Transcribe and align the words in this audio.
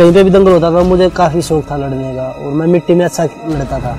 कहीं 0.00 0.12
पे 0.12 0.22
भी 0.24 0.30
दंगल 0.30 0.52
होता 0.52 0.70
था, 0.72 0.82
मुझे 0.84 1.08
काफ़ी 1.16 1.40
शौक 1.42 1.64
था 1.70 1.76
लड़ने 1.76 2.14
का 2.14 2.22
और 2.22 2.52
मैं 2.52 2.66
मिट्टी 2.66 2.94
में 2.94 3.04
अच्छा 3.04 3.24
लड़ता 3.24 3.78
था। 3.78 3.90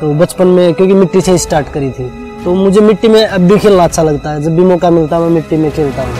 तो 0.00 0.12
बचपन 0.14 0.46
में, 0.48 0.74
क्योंकि 0.74 0.94
मिट्टी 0.94 1.20
से 1.20 1.36
स्टार्ट 1.38 1.68
करी 1.72 1.90
थी 1.90 2.04
तो 2.44 2.54
मुझे 2.54 2.80
मिट्टी 2.80 3.08
में 3.08 3.26
अब 3.26 3.40
भी 3.42 3.58
खेलना 3.58 3.84
अच्छा 3.84 4.02
लगता 4.02 4.30
है। 4.30 4.42
जब 4.42 4.56
भी 4.56 4.62
मौका 4.64 4.90
मिलता 4.90 5.16
है, 5.16 5.22
मैं 5.22 5.30
मिट्टी 5.30 5.56
में 5.56 5.70
खेलता 5.72 6.02
हूँ। 6.02 6.12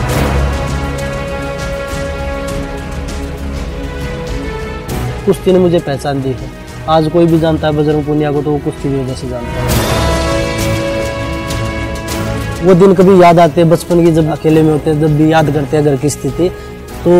कुश्ती 5.27 5.53
ने 5.53 5.59
मुझे 5.59 5.79
पहचान 5.81 6.23
दी 6.23 6.29
है। 6.31 6.51
आज 6.89 7.09
कोई 7.13 7.27
भी 7.27 7.39
जानता 7.41 7.67
है 7.67 7.73
बजरंग 7.75 8.05
पुनिया 8.05 8.33
को 8.33 8.43
तो 8.43 8.51
वो 8.51 8.59
कुश्ती 8.65 8.89
की 8.89 8.97
वजह 8.97 9.15
से 9.15 9.29
जानता 9.29 9.51
है। 9.53 9.69
वो 12.65 12.75
दिन 12.77 12.95
कभी 12.95 13.23
याद 13.23 13.39
आते 13.41 13.61
हैं 13.61 13.71
बचपन 13.71 14.05
की, 14.05 14.13
जब 14.13 14.33
अकेले 14.33 14.63
में 14.63 14.73
होते 14.73 14.91
हैं, 14.91 15.01
जब 15.01 15.17
भी 15.17 15.33
याद 15.33 15.53
करते 15.53 15.77
हैं 15.77 15.85
घर 15.87 15.97
की 15.97 16.11
स्थिति। 16.11 16.49
तो 17.05 17.13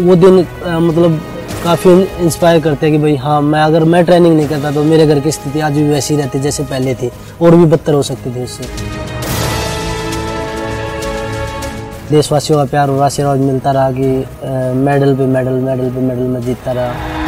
वो 0.00 0.14
दिन 0.16 0.42
अ, 0.42 0.78
मतलब 0.78 1.20
काफ़ी 1.64 1.90
इंस्पायर 2.24 2.60
करते 2.60 2.86
हैं 2.86 2.96
कि 2.96 3.02
भाई 3.02 3.16
हाँ 3.16 3.40
मैं 3.42 3.60
अगर 3.62 3.84
मैं 3.84 4.04
ट्रेनिंग 4.04 4.36
नहीं 4.36 4.48
करता 4.48 4.70
तो 4.72 4.82
मेरे 4.84 5.06
घर 5.06 5.20
की 5.20 5.32
स्थिति 5.32 5.60
आज 5.60 5.72
भी 5.72 5.82
वैसी 5.90 6.16
रहती 6.16 6.38
जैसे 6.40 6.62
पहले 6.64 6.94
थी 6.94 7.10
और 7.42 7.56
भी 7.56 7.64
बदतर 7.66 7.94
हो 7.94 8.02
सकती 8.02 8.34
थी 8.34 8.44
उससे। 8.44 8.64
देशवासियों 12.10 12.58
का 12.58 12.64
प्यार 12.70 12.90
और 12.90 13.02
आशीर्वाद 13.02 13.38
मिलता 13.38 13.72
रहा 13.72 13.90
कि 13.92 14.06
मेडल 14.78 15.14
पे 15.16 15.26
मेडल 15.26 15.60
मेडल 15.66 15.90
पे 15.90 16.00
मेडल 16.00 16.22
मैं 16.22 16.40
जीतता 16.42 16.72
रहा। 16.72 17.18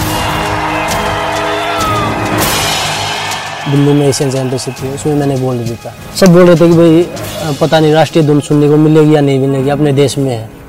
दिल्ली 3.71 3.93
में 3.93 4.07
एशियन 4.07 4.31
चैंपियनशिप 4.31 4.75
थी 4.83 4.89
उसमें 4.95 5.15
मैंने 5.15 5.39
गोल्ड 5.41 5.63
जीता। 5.63 5.93
सब 6.21 6.33
बोल 6.35 6.47
रहे 6.47 6.57
थे 6.57 6.69
कि 6.69 6.77
भाई 6.77 7.55
पता 7.61 7.81
नहीं 7.81 7.93
राष्ट्रीय 7.93 8.25
धुन 8.27 8.41
सुनने 8.41 8.69
को 8.69 8.77
मिलेगी 8.79 9.15
या 9.15 9.21
नहीं 9.21 9.39
मिलेगी 9.39 9.71
अपने 9.71 9.93
देश 9.93 10.19
में 10.19 10.31
है। 10.31 10.62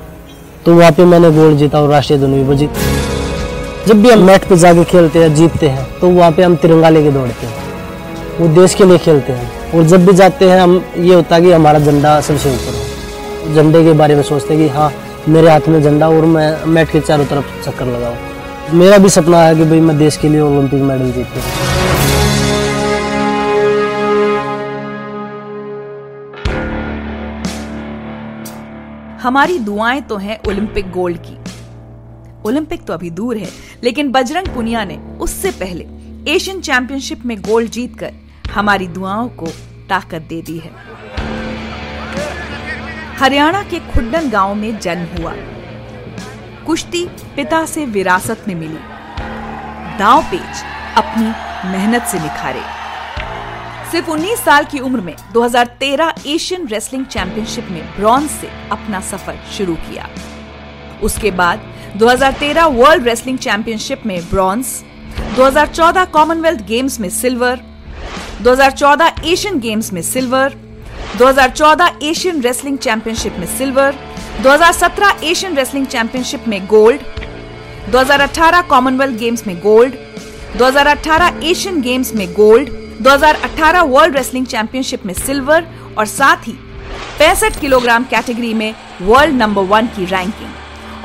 तो 0.66 0.74
वहाँ 0.74 0.92
पे 0.92 1.04
मैंने 1.04 1.30
गोल्ड 1.30 1.58
जीता 1.58 1.80
और 1.80 1.88
राष्ट्रीय 1.90 2.18
धुन 2.18 2.32
भी 2.34 2.42
बजी 2.44 2.68
जब 3.86 4.02
भी 4.02 4.10
हम 4.10 4.22
मैट 4.26 4.44
पे 4.48 4.56
जाके 4.56 4.84
खेलते 4.84 5.18
हैं, 5.18 5.34
जीतते 5.34 5.68
हैं 5.68 5.86
तो 6.00 6.08
वहाँ 6.08 6.30
पे 6.32 6.42
हम 6.42 6.56
तिरंगा 6.56 6.88
लेके 6.88 7.10
दौड़ते 7.12 7.46
हैं। 7.46 7.62
वो 8.38 8.48
देश 8.54 8.74
के 8.74 8.84
लिए 8.84 8.98
खेलते 8.98 9.32
हैं। 9.32 9.72
और 9.72 9.82
जब 9.84 10.06
भी 10.06 10.12
जाते 10.12 10.48
हैं, 10.50 10.60
हम 10.60 10.84
ये 10.98 11.14
होता 11.14 11.36
है 11.36 11.42
कि 11.42 11.52
हमारा 11.52 11.78
झंडा 11.78 12.20
सबसे 12.20 12.50
ऊपर 12.50 12.74
हो 12.74 13.54
झंडे 13.54 13.84
के 13.84 13.92
बारे 13.92 14.14
में 14.14 14.22
सोचते 14.22 14.54
हैं 14.54 14.62
कि 14.62 14.74
हाँ 14.74 14.92
मेरे 15.28 15.50
हाथ 15.50 15.68
में 15.68 15.82
झंडा 15.82 16.08
और 16.08 16.24
मैं 16.26 16.64
मैट 16.66 16.90
के 16.90 17.00
चारों 17.00 17.24
तरफ़ 17.24 17.64
चक्कर 17.64 17.86
लगाऊँ। 17.86 18.78
मेरा 18.78 18.98
भी 18.98 19.08
सपना 19.10 19.42
है 19.42 19.54
कि 19.56 19.64
भाई 19.64 19.80
मैं 19.80 19.98
देश 19.98 20.16
के 20.16 20.28
लिए 20.28 20.40
ओलंपिक 20.40 20.82
मेडल 20.82 21.10
जीतूँ। 21.12 21.83
हमारी 29.24 29.58
दुआएँ 29.58 30.00
तो 30.00 30.16
हैं 30.16 30.38
ओलंपिक 30.48 30.90
गोल्ड 30.90 31.18
की। 31.26 31.34
ओलंपिक 32.42 32.84
तो 32.84 32.92
अभी 32.92 33.10
दूर 33.10 33.36
है, 33.36 33.48
लेकिन 33.84 34.10
बजरंग 34.12 34.54
पुनिया 34.54 34.84
ने 34.84 34.96
उससे 34.96 35.50
पहले 35.50 35.84
एशियन 36.32 36.60
चैंपियनशिप 36.60 37.24
में 37.26 37.36
गोल्ड 37.42 37.70
जीतकर 37.70 38.12
हमारी 38.50 38.86
दुआओं 38.86 39.28
को 39.28 39.46
ताकत 39.88 40.26
दे 40.28 40.42
दी 40.42 40.58
है। 40.58 40.70
हरियाणा 43.18 43.62
के 43.62 43.78
खुड्डन 43.78 44.30
गाँव 44.30 44.54
में 44.54 44.78
जन्म 44.78 45.06
हुआ। 45.18 45.34
कुश्ती 46.66 47.04
पिता 47.36 47.64
से 47.66 47.86
विरासत 47.86 48.44
में 48.48 48.54
मिली। 48.54 48.78
दाव 49.98 50.22
पेच 50.22 50.64
अपनी 50.96 51.26
मेहनत 51.70 52.02
से 52.02 52.18
निखारे। 52.18 52.83
सिर्फ़ 53.92 54.10
19 54.10 54.38
साल 54.44 54.64
की 54.64 54.78
उम्र 54.78 55.00
में 55.00 55.14
2013 55.34 56.26
एशियन 56.26 56.66
रेसलिंग 56.68 57.04
चैंपियनशिप 57.06 57.68
में 57.70 57.82
ब्रॉन्ज 57.96 58.30
से 58.30 58.48
अपना 58.72 59.00
सफ़र 59.00 59.38
शुरू 59.56 59.74
किया। 59.88 60.08
उसके 61.02 61.30
बाद 61.40 61.60
2013 61.98 62.66
वर्ल्ड 62.76 63.04
रेसलिंग 63.04 63.38
चैंपियनशिप 63.38 64.02
में 64.06 64.20
ब्रॉन्ज 64.30 64.66
2014 65.38 66.10
कॉमनवेल्थ 66.12 66.66
गेम्स 66.66 67.00
में 67.00 67.08
सिल्वर 67.10 67.60
2014 68.42 69.24
एशियन 69.24 69.58
गेम्स 69.60 69.92
में 69.92 70.02
सिल्वर 70.02 70.56
2014 71.18 72.02
एशियन 72.02 72.40
रेसलिंग 72.42 72.78
चैंपियनशिप 72.78 73.36
में 73.38 73.46
सिल्वर 73.58 73.98
2017 74.44 75.24
एशियन 75.24 75.56
रेसलिंग 75.56 75.86
चैंपियनशिप 75.86 76.48
में 76.48 76.64
गोल्ड 76.66 77.02
2018 77.92 78.66
कॉमनवेल्थ 78.68 79.18
गेम्स 79.18 79.46
में 79.46 79.58
गोल्ड 79.60 79.94
2018 80.58 81.44
एशियन 81.44 81.80
गेम्स 81.80 82.14
में 82.14 82.32
गोल्ड 82.32 82.83
2018 83.02 83.80
वर्ल्ड 83.80 84.16
रेसलिंग 84.16 84.46
चैंपियनशिप 84.46 85.06
में 85.06 85.14
सिल्वर 85.14 85.66
और 85.98 86.06
साथ 86.06 86.36
ही 86.36 86.52
पैंसठ 87.18 87.60
किलोग्राम 87.60 88.04
कैटेगरी 88.04 88.54
में 88.54 88.74
वर्ल्ड 89.02 89.34
नंबर 89.34 89.62
वन 89.62 89.86
की 89.86 90.04
रैंकिंग 90.04 90.50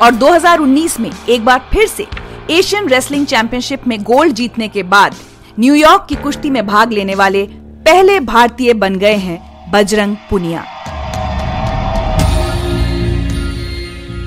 और 0.01 0.11
2019 0.11 1.00
में 1.00 1.11
एक 1.29 1.45
बार 1.45 1.69
फिर 1.73 1.88
से 1.88 2.07
एशियन 2.50 2.88
रेसलिंग 2.88 3.25
चैंपियनशिप 3.25 3.88
में 3.88 4.03
गोल्ड 4.03 4.33
जीतने 4.33 4.67
के 4.67 4.83
बाद 4.83 5.16
न्यूयॉर्क 5.59 6.05
की 6.09 6.16
कुश्ती 6.16 6.50
में 6.50 6.67
भाग 6.67 6.91
लेने 6.91 7.16
वाले 7.16 7.47
पहले 7.61 8.19
भारतीय 8.19 8.73
बन 8.73 8.95
गए 8.95 9.16
हैं 9.16 9.71
बजरंग 9.71 10.16
पुनिया। 10.29 10.66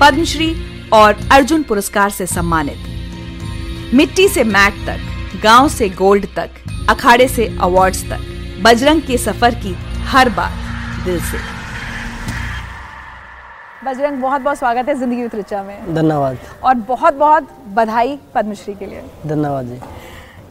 पद्मश्री 0.01 0.55
और 0.93 1.17
अर्जुन 1.31 1.63
पुरस्कार 1.63 2.09
से 2.09 2.25
सम्मानित। 2.25 3.93
मिट्टी 3.93 4.27
से 4.27 4.43
मैट 4.43 4.73
तक, 4.73 4.99
गाँव 5.43 5.69
से 5.69 5.89
गोल्ड 5.89 6.25
तक 6.35 6.49
अखाड़े 6.89 7.27
से 7.27 7.45
अवार्ड्स 7.61 8.03
तक। 8.03 8.61
बजरंग 8.63 9.01
के 9.01 9.17
सफ़र 9.17 9.55
की 9.55 9.73
हर 10.07 10.29
बात 10.29 11.05
दिल 11.05 11.19
से। 11.21 11.37
बजरंग 13.85 14.21
बहुत 14.21 14.41
बहुत 14.41 14.57
स्वागत 14.57 14.89
है 14.89 14.95
ज़िंदगी 14.95 15.21
विद 15.23 15.53
में। 15.67 15.93
धन्यवाद। 15.95 16.37
और 16.63 16.75
बहुत 16.75 17.13
बहुत 17.13 17.47
बधाई 17.69 18.17
पद्मश्री 18.35 18.73
के 18.73 18.85
लिए। 18.85 19.03
धन्यवाद 19.25 19.65
जी। 19.65 19.79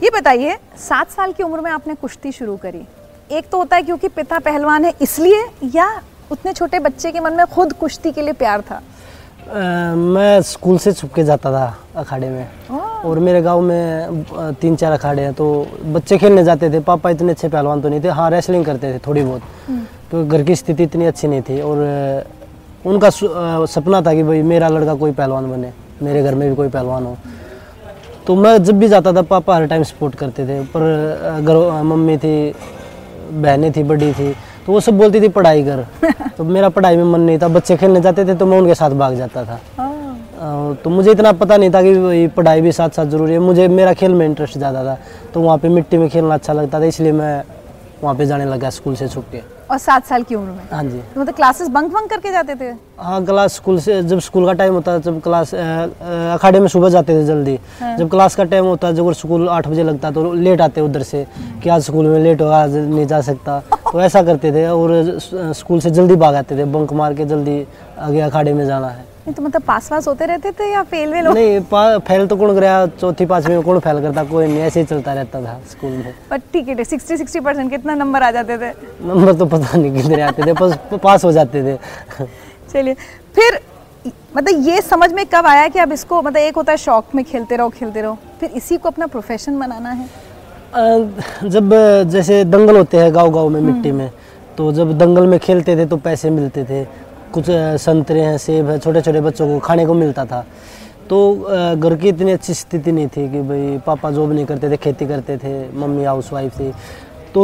ये 0.03 0.10
बताइए 0.10 0.56
सात 0.78 1.10
साल 1.10 1.32
की 1.32 1.42
उम्र 1.42 1.60
में 1.60 1.71
आपने 1.71 1.94
कुश्ती 1.94 2.32
शुरू 2.32 2.56
करी। 2.56 2.87
एक 3.31 3.48
तो 3.50 3.59
होता 3.59 3.76
है 3.76 3.82
क्योंकि 3.82 4.09
पिता 4.09 4.38
पहलवान 4.38 4.84
है 4.84 4.92
इसलिए 5.00 5.44
या 5.75 5.88
उतने 6.31 6.53
छोटे 6.53 6.78
बच्चे 6.78 7.12
के 7.12 7.21
मन 7.21 7.32
में 7.32 7.44
खुद 7.47 7.72
कुश्ती 7.72 8.12
के 8.12 8.22
लिए 8.22 8.32
प्यार 8.32 8.60
था? 8.60 8.82
मैं 9.52 10.40
स्कूल 10.42 10.78
से 10.78 10.92
छुप 10.92 11.12
के 11.14 11.22
जाता 11.24 11.50
था 11.52 11.64
अखाड़े 11.96 12.28
में। 12.28 12.46
और 13.04 13.18
मेरे 13.18 13.40
गाँव 13.42 13.60
में 13.60 14.22
तीन 14.60 14.76
चार 14.76 14.92
अखाड़े 14.92 15.22
हैं 15.22 15.32
तो 15.34 15.66
बच्चे 15.84 16.18
खेलने 16.18 16.44
जाते 16.44 16.70
थे। 16.70 16.80
पापा 16.80 17.10
इतने 17.10 17.32
अच्छे 17.32 17.48
पहलवान 17.48 17.80
तो 17.80 17.88
नहीं 17.88 18.00
थे। 18.04 18.08
हाँ 18.08 18.30
रेसलिंग 18.30 18.64
करते 18.64 18.92
थे 18.94 18.98
थोड़ी 19.06 19.22
बहुत। 19.22 19.42
तो 20.10 20.24
घर 20.26 20.42
की 20.42 20.56
स्थिति 20.56 20.82
इतनी 20.82 21.06
अच्छी 21.06 21.28
नहीं 21.28 21.42
थी। 21.42 21.60
और 21.60 21.76
उनका 22.86 23.10
सपना 23.10 24.00
था 24.02 24.14
कि 24.14 24.22
भाई 24.22 24.42
मेरा 24.42 24.68
लड़का 24.68 24.94
कोई 24.94 25.12
पहलवान 25.12 25.50
बने 25.50 25.72
मेरे 26.02 26.22
घर 26.22 26.34
में 26.34 26.48
भी 26.48 26.54
कोई 26.56 26.68
पहलवान 26.68 27.04
हो। 27.06 27.16
तो 28.26 28.34
मैं 28.36 28.62
जब 28.64 28.78
भी 28.78 28.88
जाता 28.88 29.12
था 29.12 29.22
पापा 29.24 29.56
हर 29.56 29.66
टाइम 29.66 29.82
सपोर्ट 29.82 30.14
करते 30.14 30.46
थे। 30.46 30.60
पर 30.66 31.42
घर 31.42 31.82
मम्मी 31.82 32.16
थी 32.18 32.54
बहनें 33.32 33.70
थी 33.72 33.82
बड़ी 33.82 34.12
थी 34.12 34.34
तो 34.66 34.72
वो 34.72 34.80
सब 34.80 34.98
बोलती 34.98 35.20
थी 35.20 35.28
पढ़ाई 35.30 35.62
कर। 35.64 35.86
तो 36.36 36.44
मेरा 36.44 36.68
पढ़ाई 36.68 36.96
में 36.96 37.04
मन 37.04 37.20
नहीं 37.20 37.38
था। 37.38 37.48
बच्चे 37.50 37.76
खेलने 37.76 38.00
जाते 38.00 38.24
थे 38.24 38.34
तो 38.34 38.46
मैं 38.46 38.58
उनके 38.58 38.74
साथ 38.74 38.90
भाग 38.98 39.16
जाता 39.16 39.44
था। 39.44 39.58
तो 40.84 40.90
मुझे 40.90 41.10
इतना 41.10 41.32
पता 41.32 41.56
नहीं 41.56 41.70
था 41.70 41.82
कि 41.82 42.26
पढ़ाई 42.36 42.60
भी 42.60 42.72
साथ 42.72 42.90
साथ 42.90 43.06
ज़रूरी 43.06 43.32
है। 43.32 43.38
मुझे 43.40 43.66
मेरा 43.70 43.92
खेल 43.94 44.14
में 44.14 44.24
इंटरेस्ट 44.26 44.58
ज़्यादा 44.58 44.84
था 44.84 44.96
तो 45.34 45.40
वहाँ 45.40 45.58
पे 45.58 45.68
मिट्टी 45.68 45.98
में 45.98 46.08
खेलना 46.10 46.34
अच्छा 46.34 46.52
लगता 46.52 46.80
था 46.80 46.84
इसलिए 46.84 47.12
मैं 47.12 47.42
वहाँ 48.02 48.14
पे 48.16 48.26
जाने 48.26 48.44
लगा 48.44 48.70
स्कूल 48.70 48.94
से 48.96 49.08
छुप 49.08 49.24
के। 49.32 49.40
और 49.70 49.78
सात 49.78 50.06
साल 50.06 50.22
की 50.22 50.34
उम्र 50.34 50.50
में? 50.50 50.62
हाँ 50.72 50.82
जी। 50.84 50.98
तो 51.14 51.20
मतलब 51.20 51.34
क्लासेस 51.34 51.68
बंक 51.68 51.92
बंक 51.92 52.10
करके 52.10 52.30
जाते 52.32 52.54
थे? 52.54 52.72
हाँ 52.98 53.24
क्लास 53.24 53.54
स्कूल 53.54 53.78
से 53.80 54.02
जब 54.02 54.18
स्कूल 54.20 54.46
का 54.46 54.52
टाइम 54.52 54.74
होता 54.74 54.96
जब 54.98 55.20
क्लास 55.22 55.54
अखाड़े 55.54 56.60
में 56.60 56.66
सुबह 56.68 56.88
जाते 56.88 57.14
थे 57.14 57.24
जल्दी। 57.26 57.58
हाँ। 57.80 57.97
जब 57.98 58.10
क्लास 58.10 58.36
का 58.36 58.44
टाइम 58.44 58.65
होता 58.65 58.92
जब 58.92 59.12
स्कूल 59.12 59.48
आठ 59.48 59.68
बजे 59.68 59.82
लगता 59.82 60.10
तो 60.10 60.32
लेट 60.32 60.60
आते 60.60 60.80
उधर 60.80 61.03
से 61.03 61.27
कि 61.62 61.68
आज 61.68 61.82
स्कूल 61.82 62.06
में 62.06 62.18
लेट 62.21 62.42
होगा 62.42 62.62
आज 62.62 62.74
नहीं 62.74 63.06
जा 63.06 63.21
सकता। 63.21 63.59
तो 63.92 64.00
ऐसा 64.00 64.22
करते 64.22 64.53
थे 64.53 64.66
और 64.66 65.18
स्कूल 65.54 65.80
से 65.80 65.91
जल्दी 65.91 66.16
भाग 66.16 66.34
आते 66.34 66.59
थे 66.59 66.65
बंक 66.66 66.92
मार 66.92 67.15
के 67.15 67.24
जल्दी 67.24 67.65
आगे 67.98 68.21
अखाड़े 68.21 68.53
में 68.53 68.66
जाना 68.66 68.88
है। 68.88 69.10
नहीं 69.22 69.34
तो 69.34 69.42
मतलब 69.42 69.63
पास 69.63 69.89
पास 69.89 70.07
होते 70.09 70.27
रहते 70.27 70.51
थे 70.51 70.71
या 70.72 70.83
फेल 70.83 71.13
वेल 71.13 71.27
नहीं 71.27 71.98
फेल 72.07 72.27
तो 72.27 72.36
कौन 72.36 72.54
गया 72.54 72.86
चौथी 72.86 73.27
पांचवी 73.27 73.54
में 73.54 73.63
कौन 73.63 73.78
फेल 73.80 74.01
करता? 74.03 74.24
कोई 74.24 74.47
नहीं 74.47 74.60
ऐसे 74.60 74.80
ही 74.80 74.86
चलता 74.86 75.13
रहता 75.13 75.41
था 75.42 75.60
स्कूल 75.71 75.91
में। 75.91 76.15
पर 76.30 76.39
ठीक 76.53 76.69
है 76.69 76.84
सिक्सटी 76.84 77.16
सिक्सटी 77.16 77.41
परसेंट 77.41 77.71
कितना 77.71 77.95
नंबर 77.95 78.22
आ 78.22 78.30
जाते 78.30 78.57
थे? 78.59 78.71
नंबर 79.03 79.33
तो 79.34 79.47
पता 79.47 79.78
नहीं 79.78 79.92
कितने 79.97 80.21
आते 80.22 80.47
थे 80.47 80.53
बस 80.53 80.78
पास 81.03 81.24
हो 81.24 81.33
जाते 81.33 81.63
थे। 81.65 81.77
चलिए 82.72 82.95
फिर 83.34 83.60
मतलब 84.36 84.66
ये 84.69 84.80
समझ 84.80 85.13
में 85.13 85.25
कब 85.34 85.47
आया 85.47 85.68
कि 85.68 85.78
अब 85.78 85.92
इसको 85.92 86.21
मतलब 86.22 86.36
एक 86.39 86.57
होता 86.57 86.72
है 86.72 86.78
शौक 86.78 87.15
में 87.15 87.25
खेलते 87.25 87.57
रहो 87.57 87.68
खेलते 87.71 88.03
रहो 88.03 88.18
फिर 88.41 88.51
इसी 88.57 88.77
को 88.77 88.89
अपना 88.89 89.07
प्रोफेशन 89.07 89.59
बनाना 89.59 89.91
है? 89.91 90.09
जब 91.45 91.71
जैसे 92.10 92.42
दंगल 92.47 92.77
होते 92.77 92.97
हैं 92.97 93.15
गाँव 93.15 93.30
गाँव 93.30 93.48
में 93.48 93.60
मिट्टी 93.60 93.92
में 93.92 94.10
तो 94.57 94.72
जब 94.72 94.97
दंगल 94.98 95.27
में 95.27 95.39
खेलते 95.41 95.77
थे 95.77 95.86
तो 95.86 95.97
पैसे 95.98 96.30
मिलते 96.30 96.65
थे। 96.65 96.84
कुछ 97.32 97.44
संतरे 97.80 98.20
हैं 98.20 98.36
सेब 98.38 98.70
है 98.70 98.78
छोटे 98.78 99.00
छोटे 99.00 99.20
बच्चों 99.20 99.46
को 99.48 99.58
खाने 99.58 99.86
को 99.86 99.94
मिलता 99.94 100.24
था। 100.24 100.44
तो 101.10 101.18
घर 101.76 101.94
की 101.96 102.08
इतनी 102.08 102.32
अच्छी 102.32 102.54
स्थिति 102.54 102.92
नहीं 102.92 103.06
थी 103.06 103.28
कि 103.28 103.40
भाई 103.42 103.78
पापा 103.86 104.10
जॉब 104.10 104.32
नहीं 104.32 104.44
करते 104.46 104.70
थे 104.70 104.76
खेती 104.76 105.06
करते 105.06 105.36
थे 105.36 105.54
मम्मी 105.78 106.04
हाउस 106.04 106.32
वाइफ 106.32 106.58
थी। 106.60 106.72
तो 107.34 107.42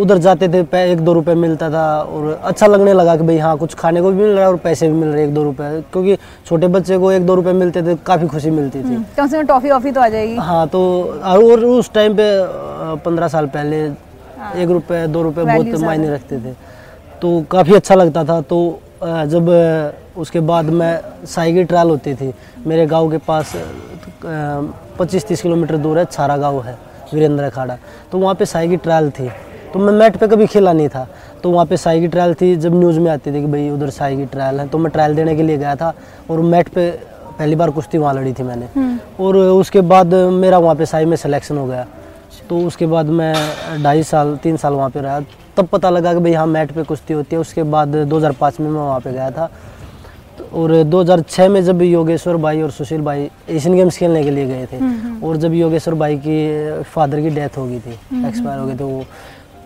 उधर 0.00 0.18
जाते 0.18 0.48
थे 0.48 0.60
एक 0.82 1.00
दो 1.00 1.12
रुपए 1.12 1.34
मिलता 1.36 1.68
था 1.70 1.86
और 2.02 2.40
अच्छा 2.44 2.66
लगने 2.66 2.92
लगा 2.92 3.16
कि 3.16 3.22
भाई 3.22 3.38
हाँ 3.38 3.56
कुछ 3.58 3.74
खाने 3.74 4.00
को 4.02 4.10
भी 4.10 4.16
मिल 4.16 4.30
रहा 4.30 4.42
है 4.42 4.48
और 4.48 4.56
पैसे 4.64 4.88
भी 4.88 4.94
मिल 4.94 5.08
रहे 5.08 5.24
एक 5.24 5.34
दो 5.34 5.42
रुपए। 5.42 5.70
क्योंकि 5.92 6.16
छोटे 6.46 6.68
बच्चे 6.68 6.98
को 6.98 7.12
एक 7.12 7.26
दो 7.26 7.34
रुपए 7.34 7.52
मिलते 7.54 7.82
थे 7.82 7.94
काफ़ी 8.06 8.26
खुशी 8.28 8.50
मिलती 8.50 8.82
थी। 8.82 8.96
कम 9.16 9.26
से 9.26 9.36
कम 9.36 9.46
टॉफी 9.46 9.70
वॉफी 9.70 9.90
तो 9.90 10.00
आ 10.00 10.08
जाएगी। 10.08 10.36
हाँ 10.36 10.66
तो 10.68 10.80
और 11.24 11.64
उस 11.64 11.92
टाइम 11.94 12.16
पे 12.16 12.26
पंद्रह 13.04 13.28
साल 13.28 13.46
पहले 13.48 13.84
एक 14.62 14.70
रुपये 14.70 15.06
दो 15.06 15.22
रुपये 15.22 15.44
बहुत 15.44 15.80
मायने 15.82 16.10
रखते 16.10 16.38
थे। 16.38 16.52
तो 17.22 17.40
काफ़ी 17.50 17.74
अच्छा 17.74 17.94
लगता 17.94 18.24
था। 18.24 18.40
तो 18.40 18.58
जब 19.02 19.48
उसके 20.18 20.40
बाद 20.40 20.64
मैं 20.72 21.26
साई 21.26 21.52
की 21.54 21.64
ट्रायल 21.64 21.88
होती 21.88 22.14
थी 22.14 22.32
मेरे 22.66 22.86
गाँव 22.86 23.10
के 23.10 23.18
पास 23.26 23.52
पच्चीस 24.98 25.26
तीस 25.28 25.42
किलोमीटर 25.42 25.76
दूर 25.76 25.98
है 25.98 26.04
छारा 26.04 26.36
गाँव 26.36 26.62
है 26.62 26.78
वीरेंद्र 27.14 27.44
अखाड़ा। 27.44 27.76
तो 28.12 28.18
वहाँ 28.18 28.34
पे 28.34 28.46
साई 28.46 28.68
की 28.68 28.76
ट्रायल 28.78 29.10
थी। 29.10 29.28
तो 29.72 29.78
मैं 29.78 29.92
मैट 29.92 30.16
पे 30.16 30.26
कभी 30.28 30.46
खेला 30.46 30.72
नहीं 30.72 30.88
था। 30.88 31.06
तो 31.42 31.50
वहाँ 31.50 31.66
पे 31.66 31.76
साई 31.76 32.00
की 32.00 32.08
ट्रायल 32.08 32.34
थी 32.34 32.54
जब 32.56 32.74
न्यूज़ 32.74 32.98
में 33.00 33.10
आती 33.10 33.30
थी 33.30 33.40
कि 33.40 33.46
भाई 33.46 33.68
उधर 33.70 33.90
साई 33.90 34.16
की 34.16 34.24
ट्रायल 34.26 34.60
है 34.60 34.66
तो 34.68 34.78
मैं 34.78 34.92
ट्रायल 34.92 35.14
देने 35.16 35.36
के 35.36 35.42
लिए 35.42 35.56
गया 35.56 35.74
था 35.76 35.92
और 36.30 36.40
मैट 36.42 36.68
पे 36.68 36.90
पहली 37.38 37.56
बार 37.56 37.70
कुश्ती 37.70 37.98
वहाँ 37.98 38.14
लड़ी 38.14 38.32
थी 38.32 38.42
मैंने। 38.42 38.98
और 39.20 39.36
उसके 39.36 39.80
बाद 39.82 40.14
मेरा 40.14 40.58
वहाँ 40.58 40.74
पे 40.74 40.86
साई 40.86 41.04
में 41.04 41.16
सिलेक्शन 41.16 41.58
हो 41.58 41.66
गया। 41.66 41.86
तो 42.48 42.58
उसके 42.66 42.86
बाद 42.86 43.06
मैं 43.10 43.82
ढाई 43.82 44.02
साल 44.02 44.36
तीन 44.42 44.56
साल 44.56 44.72
वहाँ 44.72 44.90
पे 44.90 45.00
रहा। 45.00 45.20
तब 45.56 45.66
पता 45.66 45.90
लगा 45.90 46.12
कि 46.14 46.20
भाई 46.20 46.32
हाँ 46.32 46.46
मैट 46.46 46.72
पे 46.72 46.82
कुश्ती 46.82 47.14
होती 47.14 47.36
है। 47.36 47.40
उसके 47.40 47.62
बाद 47.74 47.96
2005 48.10 48.60
में 48.60 48.68
मैं 48.70 48.80
वहाँ 48.80 49.00
पे 49.00 49.12
गया 49.12 49.30
था। 49.30 49.50
और 50.52 50.72
2006 50.84 51.48
में 51.48 51.62
जब 51.64 51.82
योगेश्वर 51.82 52.36
भाई 52.36 52.60
और 52.62 52.70
सुशील 52.70 53.00
भाई 53.02 53.28
एशियन 53.50 53.76
गेम्स 53.76 53.96
खेलने 53.98 54.22
के 54.24 54.30
लिए 54.30 54.46
गए 54.46 54.66
थे 54.72 54.78
और 55.26 55.36
जब 55.36 55.54
योगेश्वर 55.54 55.94
भाई 55.94 56.16
की 56.26 56.82
फादर 56.94 57.20
की 57.20 57.30
डेथ 57.30 57.56
हो 57.58 57.66
गई 57.66 57.78
थी 57.78 58.26
एक्सपायर 58.28 58.58
हो 58.58 58.66
गए 58.66 58.74
थे 58.76 58.84
वो 58.84 59.04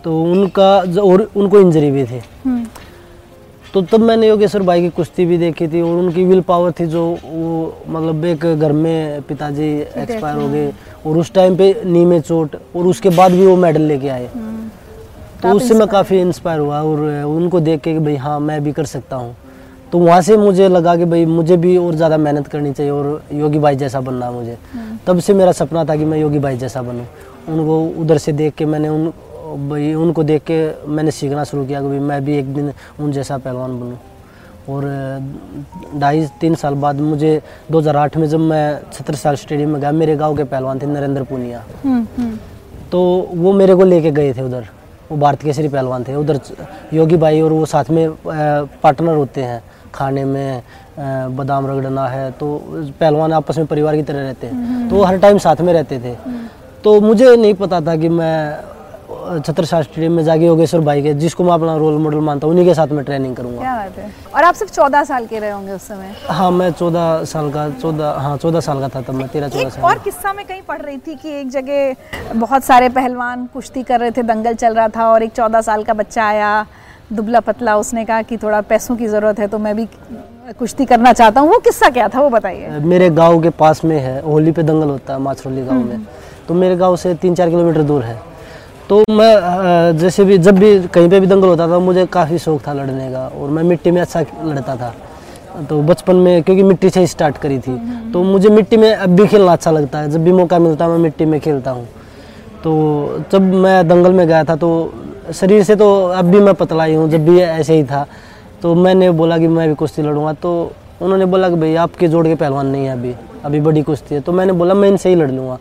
तो 0.03 0.21
उनका 0.23 0.69
ज- 0.85 0.97
और 0.99 1.29
उनको 1.35 1.59
इंजरी 1.59 1.91
भी 1.91 2.03
थी। 2.05 2.21
हम्म, 2.45 2.63
तो 3.73 3.81
तब 3.81 3.99
मैंने 3.99 4.27
योगेश्वर 4.27 4.61
भाई 4.63 4.81
की 4.81 4.89
कुश्ती 4.95 5.25
भी 5.25 5.37
देखी 5.37 5.67
थी 5.67 5.81
और 5.81 5.97
उनकी 5.97 6.23
विल 6.25 6.41
पावर 6.47 6.71
थी 6.79 6.85
जो 6.85 7.03
वो 7.23 7.75
मतलब 7.87 8.25
एक 8.25 8.45
घर 8.59 8.71
में 8.71 9.21
पिताजी 9.21 9.69
एक्सपायर 9.97 10.37
हो 10.37 10.47
गए 10.49 10.71
और 11.05 11.17
उस 11.17 11.33
टाइम 11.33 11.55
पे 11.57 11.73
नी 11.85 12.05
में 12.05 12.19
चोट 12.21 12.55
और 12.75 12.85
उसके 12.85 13.09
बाद 13.09 13.31
भी 13.31 13.45
वो 13.45 13.55
मेडल 13.55 13.81
लेके 13.81 14.09
आए। 14.09 14.29
तो 15.41 15.51
उससे 15.51 15.73
मैं 15.73 15.87
काफ़ी 15.87 16.19
इंस्पायर 16.21 16.59
हुआ 16.59 16.81
और 16.81 16.99
उनको 17.25 17.59
देख 17.59 17.81
के 17.81 17.97
भाई 17.99 18.15
हाँ 18.15 18.39
मैं 18.39 18.63
भी 18.63 18.71
कर 18.71 18.85
सकता 18.85 19.15
हूँ। 19.15 19.35
तो 19.91 19.97
वहाँ 19.97 20.21
से 20.21 20.37
मुझे 20.37 20.67
लगा 20.69 20.95
कि 20.95 21.05
भाई 21.05 21.25
मुझे 21.25 21.57
भी 21.57 21.75
और 21.77 21.95
ज़्यादा 21.95 22.17
मेहनत 22.17 22.47
करनी 22.47 22.71
चाहिए 22.73 22.91
और 22.91 23.23
योगी 23.33 23.59
भाई 23.59 23.75
जैसा 23.75 24.01
बनना 24.01 24.25
है 24.25 24.33
मुझे। 24.33 24.57
तब 25.07 25.19
से 25.19 25.33
मेरा 25.33 25.51
सपना 25.51 25.83
था 25.85 25.95
कि 25.95 26.05
मैं 26.05 26.19
योगी 26.19 26.39
भाई 26.39 26.57
जैसा 26.57 26.81
बनूँ। 26.81 27.05
उनको 27.49 27.81
उधर 28.01 28.17
से 28.17 28.31
देख 28.33 28.55
के 28.55 28.65
मैंने 28.65 28.89
उन 28.89 29.11
भाई 29.69 29.93
उनको 29.93 30.23
देख 30.23 30.43
के 30.43 30.87
मैंने 30.87 31.11
सीखना 31.11 31.43
शुरू 31.43 31.65
किया 31.65 31.81
कि 31.81 31.87
भाई 31.87 31.99
मैं 31.99 32.23
भी 32.25 32.37
एक 32.37 32.53
दिन 32.53 32.71
उन 32.99 33.11
जैसा 33.11 33.37
पहलवान 33.37 33.79
बनूँ। 33.79 33.97
और 34.69 34.83
ढाई 35.99 36.25
तीन 36.41 36.55
साल 36.55 36.73
बाद 36.75 36.99
मुझे 37.01 37.41
2008 37.71 38.17
में 38.17 38.27
जब 38.29 38.39
मैं 38.39 38.79
छत्र 38.93 39.15
साल 39.15 39.35
स्टेडियम 39.35 39.69
में 39.69 39.79
गया 39.81 39.91
मेरे 39.91 40.15
गाँव 40.15 40.37
के 40.37 40.43
पहलवान 40.43 40.79
थे 40.79 40.85
नरेंद्र 40.85 41.23
पूनिया। 41.23 41.63
हम्म, 41.83 42.05
हम्म, 42.17 42.37
तो 42.91 43.01
वो 43.33 43.53
मेरे 43.53 43.75
को 43.75 43.83
लेके 43.85 44.11
गए 44.11 44.33
थे 44.33 44.41
उधर। 44.41 44.67
वो 45.11 45.17
भारत 45.17 45.41
केसरी 45.41 45.67
पहलवान 45.67 46.03
थे। 46.03 46.15
उधर 46.15 46.39
योगी 46.93 47.17
भाई 47.17 47.41
और 47.41 47.51
वो 47.51 47.65
साथ 47.67 47.89
में 47.89 48.11
पार्टनर 48.25 49.15
होते 49.15 49.41
हैं 49.43 49.61
खाने 49.93 50.23
में 50.25 50.61
बादाम 51.35 51.67
रगड़ना 51.67 52.07
है 52.07 52.29
तो 52.31 52.47
पहलवान 52.99 53.33
आपस 53.33 53.57
में 53.57 53.67
परिवार 53.67 53.95
की 53.95 54.03
तरह 54.03 54.21
रहते 54.21 54.47
हैं। 54.47 54.89
तो 54.89 54.95
वो 54.95 55.03
हर 55.03 55.17
टाइम 55.17 55.37
साथ 55.37 55.61
में 55.61 55.73
रहते 55.73 55.99
थे। 55.99 56.15
तो 56.83 56.99
मुझे 57.01 57.35
नहीं 57.35 57.53
पता 57.53 57.81
था 57.81 57.95
कि 57.95 58.09
मैं 58.09 58.35
छत्रसाल 59.21 59.83
स्टेडियम 59.83 60.13
में 60.13 60.23
जाके 60.23 60.45
योगेश्वर 60.45 60.81
भाई 60.81 61.01
के 61.01 61.13
जिसको 61.15 61.43
मैं 61.43 61.53
अपना 61.53 61.75
रोल 61.77 61.97
मॉडल 62.01 62.19
मानता 62.19 62.47
हूँ 62.47 62.53
उन्हीं 62.53 62.65
के 62.67 62.73
साथ 62.73 62.87
में 62.87 63.03
ट्रेनिंग 63.05 63.35
करूँगा। 63.35 63.59
क्या 63.59 63.75
बात 63.75 63.97
है। 63.97 64.09
और 64.35 64.43
आप 64.43 64.53
सिर्फ़ 64.55 64.73
चौदह 64.73 65.03
साल 65.03 65.25
के 65.25 65.39
रहे 65.39 65.51
होंगे 65.51 65.71
उस 65.71 65.87
समय? 65.87 66.13
हाँ 66.29 66.49
मैं 66.51 66.71
चौदह 66.71 67.23
साल 67.25 67.49
का 67.51 67.69
चौदह 67.71 68.19
हाँ 68.19 68.35
चौदह 68.37 68.59
साल 68.59 68.79
का 68.79 68.89
था 68.89 69.01
तब 69.01 69.13
मैं 69.13 69.27
तेरह 69.27 69.49
चौदह 69.49 69.69
साल। 69.69 69.83
और 69.83 69.99
किस्सा 69.99 70.33
में 70.33 70.45
कहीं 70.45 70.61
पढ़ 70.61 70.81
रही 70.81 70.97
थी 70.97 71.15
कि 71.15 71.39
एक 71.39 71.49
जगह 71.51 72.35
बहुत 72.35 72.63
सारे 72.63 72.89
पहलवान 72.91 73.45
कुश्ती 73.53 73.83
कर 73.83 73.99
रहे 73.99 74.11
थे 74.11 74.23
दंगल 74.23 74.53
चल 74.55 74.75
रहा 74.75 74.87
था 74.87 75.11
और 75.11 75.23
एक 75.23 75.31
चौदह 75.31 75.61
साल 75.61 75.83
का 75.83 75.93
बच्चा 75.93 76.25
आया 76.25 76.65
दुबला 77.13 77.39
पतला 77.41 77.75
उसने 77.77 78.05
कहा 78.05 78.21
कि 78.21 78.37
थोड़ा 78.37 78.61
पैसों 78.63 78.95
की 78.95 79.07
ज़रूरत 79.07 79.39
है 79.39 79.47
तो 79.47 79.57
मैं 79.59 79.75
भी 79.75 79.87
कुश्ती 80.59 80.85
करना 80.85 81.13
चाहता 81.13 81.41
हूँ। 81.41 81.49
वो 81.49 81.57
किस्सा 81.59 81.89
क्या 81.89 82.07
था 82.07 82.21
वो 82.21 82.29
बताइए। 82.29 82.79
मेरे 82.81 83.09
गाँव 83.11 83.41
के 83.41 83.49
पास 83.51 83.83
में 83.85 83.99
है 83.99 84.21
होली 84.21 84.51
पे 84.51 84.63
दंगल 84.63 84.89
होता 84.89 85.13
है 85.13 85.19
माछरोली 85.21 85.65
गाँव 85.65 85.83
में। 85.83 86.05
तो 86.47 86.53
मेरे 86.53 86.75
गाँव 86.75 86.95
से 86.97 87.13
तीन 87.15 87.35
चार 87.35 87.49
किलोमीटर 87.49 87.81
दूर 87.83 88.03
है। 88.03 88.19
तो 88.91 89.03
मैं 89.09 89.97
जैसे 89.97 90.23
भी, 90.25 90.37
जब 90.37 90.57
भी 90.59 90.87
कहीं 90.87 91.09
पे 91.09 91.19
भी 91.19 91.27
दंगल 91.27 91.47
होता 91.47 91.67
था, 91.67 91.77
मुझे 91.79 92.05
काफ़ी 92.05 92.37
शौक 92.37 92.61
था 92.65 92.71
लड़ने 92.73 93.09
का, 93.11 93.19
और 93.27 93.49
मैं 93.49 93.63
मिट्टी 93.63 93.91
में 93.91 93.99
अच्छा 94.01 94.21
लड़ता 94.45 94.75
था। 94.75 94.93
तो 95.69 95.81
बचपन 95.81 96.15
में, 96.15 96.41
क्योंकि 96.43 96.63
मिट्टी 96.63 96.89
से 96.89 96.99
ही 96.99 97.07
स्टार्ट 97.07 97.37
करी 97.37 97.59
थी 97.59 97.77
तो 98.11 98.23
मुझे 98.23 98.49
मिट्टी 98.49 98.77
में 98.77 98.93
अब 98.93 99.09
भी 99.09 99.27
खेलना 99.27 99.51
अच्छा 99.53 99.71
लगता 99.71 99.99
है। 99.99 100.09
जब 100.11 100.23
भी 100.23 100.31
मौका 100.31 100.59
मिलता 100.59 100.85
है, 100.85 100.91
मैं 100.91 100.97
मिट्टी 100.97 101.25
में 101.25 101.39
खेलता 101.39 101.71
हूँ। 101.71 101.87
तो 102.63 103.23
जब 103.31 103.53
मैं 103.55 103.87
दंगल 103.87 104.13
में 104.13 104.27
गया 104.27 104.43
था 104.43 104.55
तो 104.55 104.93
शरीर 105.33 105.63
से 105.63 105.75
तो 105.75 105.91
अब 106.05 106.25
भी 106.25 106.39
मैं 106.39 106.53
पतला 106.53 106.83
ही 106.83 106.95
हूँ, 106.95 107.09
जब 107.09 107.25
भी 107.25 107.39
ऐसे 107.39 107.73
ही 107.73 107.83
था। 107.83 108.05
तो 108.61 108.75
मैंने 108.75 109.11
बोला 109.11 109.37
कि 109.37 109.47
मैं 109.47 109.69
भी 109.69 109.75
कुश्ती 109.75 110.01
लड़ूँगा 110.01 110.33
तो 110.33 110.71
उन्होंने 111.01 111.25
बोला 111.25 111.49
कि 111.49 111.55
भाई, 111.55 111.75
आपके 111.77 112.07
जोड़ 112.07 112.27
के 112.27 112.35
पहलवान 112.35 112.67
नहीं 112.67 112.85
है 112.85 112.93
अभी 112.93 113.15
अभी 113.45 113.59
बड़ी 113.61 113.81
कुश्ती 113.81 114.15
है। 114.15 114.21
तो 114.21 114.31
मैंने 114.31 114.53
बोला, 114.53 114.73
मैं 114.73 114.89
इनसे 114.89 115.09
ही 115.09 115.15
लड़ 115.15 115.31
लूँगा। 115.31 115.57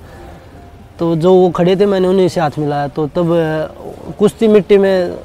तो 1.01 1.15
जो 1.17 1.33
वो 1.35 1.49
खड़े 1.51 1.75
थे 1.77 1.87
मैंने 1.87 2.09
उन्हीं 2.09 2.29
से 2.29 2.41
हाथ 2.41 2.59
मिलाया। 2.59 2.89
तो 2.89 3.07
तब 3.09 3.29
कुश्ती 4.19 4.49
मिट्टी 4.49 4.79
में 4.79 5.17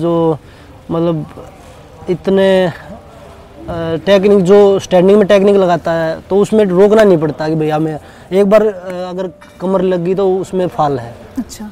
जो 0.00 0.38
मतलब 0.90 1.24
इतने 2.10 2.48
टेक्निक 4.06 4.42
जो 4.44 4.78
स्टैंडिंग 4.78 5.18
में 5.18 5.26
टेक्निक 5.28 5.56
लगाता 5.56 5.92
है 5.92 6.20
तो 6.30 6.36
उसमें 6.38 6.64
रोकना 6.64 7.02
नहीं 7.02 7.18
पड़ता 7.18 7.48
कि 7.48 7.54
भैया 7.54 7.78
मैं 7.78 7.98
एक 8.32 8.50
बार 8.50 8.66
अगर 8.66 9.30
कमर 9.60 9.82
लग 9.82 10.04
गई 10.04 10.14
तो 10.14 10.28
उसमें 10.36 10.66
फाल 10.68 10.98
है। 10.98 11.14
अच्छा। 11.38 11.70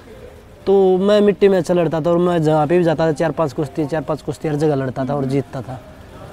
तो 0.66 0.74
मैं 0.98 1.20
मिट्टी 1.20 1.48
में 1.48 1.58
अच्छा 1.58 1.74
लड़ता 1.74 2.00
था 2.00 2.10
और 2.10 2.18
मैं 2.18 2.42
जहाँ 2.42 2.66
पे 2.66 2.78
भी 2.78 2.84
जाता 2.84 3.06
था 3.06 3.12
चार 3.12 3.30
पाँच 3.32 3.52
कुश्ती 3.52 3.86
चार 3.86 4.02
पाँच 4.02 4.22
कुश्ती 4.22 4.48
हर 4.48 4.56
जगह 4.56 4.74
लड़ता 4.74 5.04
था 5.04 5.14
और 5.14 5.24
जीतता 5.26 5.60
था। 5.60 5.80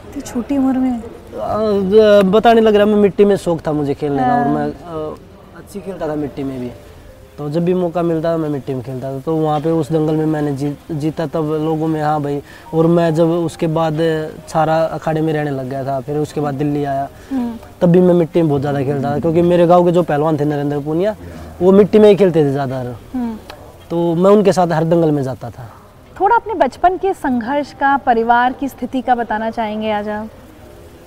इतनी 0.09 0.21
छोटी 0.21 0.57
उम्र 0.57 0.77
में? 0.77 1.01
नहीं 2.45 2.61
लग 2.61 2.75
रहा 2.75 2.85
मैं 2.85 2.95
मिट्टी 2.97 3.25
में 3.25 3.35
शौक 3.37 3.61
था 3.67 3.71
मुझे 3.73 3.93
खेलने 3.93 4.23
का 4.23 4.33
और 4.33 4.47
मैं 4.47 4.65
अच्छी 5.57 5.79
खेलता 5.79 6.07
था 6.07 6.15
मिट्टी 6.15 6.43
में 6.43 6.59
भी। 6.59 6.71
तो 7.37 7.49
जब 7.49 7.65
भी 7.65 7.73
मौका 7.73 8.01
मिलता 8.01 8.31
था 8.33 8.37
मैं 8.37 8.47
मिट्टी 8.49 8.73
में 8.73 8.81
खेलता 8.83 9.11
था। 9.13 9.19
तो 9.19 9.35
वहाँ 9.35 9.59
पे 9.61 9.71
उस 9.71 9.91
दंगल 9.91 10.15
में 10.15 10.25
मैंने 10.25 10.51
जीत 10.57 10.91
जीता 10.91 11.25
तब 11.27 11.51
लोगों 11.63 11.87
में 11.87 12.01
हाँ 12.01 12.21
भाई 12.21 12.41
और 12.73 12.87
मैं 12.89 13.13
जब 13.15 13.29
उसके 13.29 13.67
बाद 13.69 13.97
सारा 14.49 14.77
अखाड़े 14.87 15.21
में 15.21 15.31
रहने 15.33 15.51
लग 15.51 15.69
गया 15.69 15.83
था 15.85 15.99
फिर 16.01 16.17
उसके 16.17 16.41
बाद 16.41 16.55
दिल्ली 16.55 16.83
आया। 16.83 17.07
तब 17.81 17.89
भी 17.89 18.01
मैं 18.01 18.13
मिट्टी 18.13 18.41
में 18.41 18.49
बहुत 18.49 18.61
ज़्यादा 18.61 18.81
खेलता 18.83 19.11
था 19.11 19.19
क्योंकि 19.19 19.41
मेरे 19.43 19.67
गाँव 19.67 19.85
के 19.85 19.91
जो 19.91 20.03
पहलवान 20.03 20.39
थे 20.39 20.45
नरेंद्र 20.45 20.79
पूनिया 20.81 21.15
वो 21.61 21.71
मिट्टी 21.71 21.99
में 21.99 22.09
ही 22.09 22.15
खेलते 22.15 22.43
थे 22.43 22.51
ज़्यादा 22.51 22.83
तो 23.89 24.13
मैं 24.15 24.31
उनके 24.31 24.53
साथ 24.53 24.71
हर 24.73 24.83
दंगल 24.85 25.11
में 25.11 25.23
जाता 25.23 25.49
था। 25.49 25.69
थोड़ा 26.19 26.35
अपने 26.35 26.53
बचपन 26.55 26.97
के 26.97 27.13
संघर्ष 27.15 27.73
का 27.79 27.95
परिवार 28.05 28.53
की 28.53 28.67
स्थिति 28.67 29.01
का 29.01 29.15
बताना 29.15 29.49
चाहेंगे 29.51 29.91
आज 29.91 30.09
आप? 30.09 30.29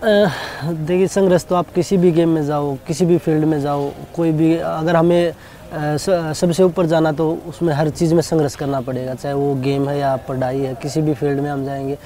देखिए 0.02 1.06
संघर्ष 1.08 1.44
तो 1.44 1.54
आप 1.54 1.72
किसी 1.74 1.96
भी 1.96 2.10
गेम 2.12 2.28
में 2.28 2.44
जाओ 2.46 2.74
किसी 2.86 3.06
भी 3.06 3.18
फ़ील्ड 3.18 3.44
में 3.44 3.60
जाओ 3.60 3.90
कोई 4.16 4.32
भी 4.32 4.56
अगर 4.56 4.96
हमें 4.96 5.32
सबसे 5.72 6.62
ऊपर 6.62 6.86
जाना 6.86 7.12
तो 7.12 7.30
उसमें 7.48 7.72
हर 7.74 7.88
चीज़ 7.90 8.14
में 8.14 8.20
संघर्ष 8.22 8.54
करना 8.56 8.80
पड़ेगा, 8.80 9.14
चाहे 9.14 9.34
वो 9.34 9.54
गेम 9.54 9.88
है 9.88 9.98
या 9.98 10.16
पढ़ाई 10.28 10.60
है, 10.60 10.74
किसी 10.74 11.00
भी 11.02 11.14
फ़ील्ड 11.14 11.40
में 11.40 11.50
हम 11.50 11.64
जाएँगे। 11.64 11.96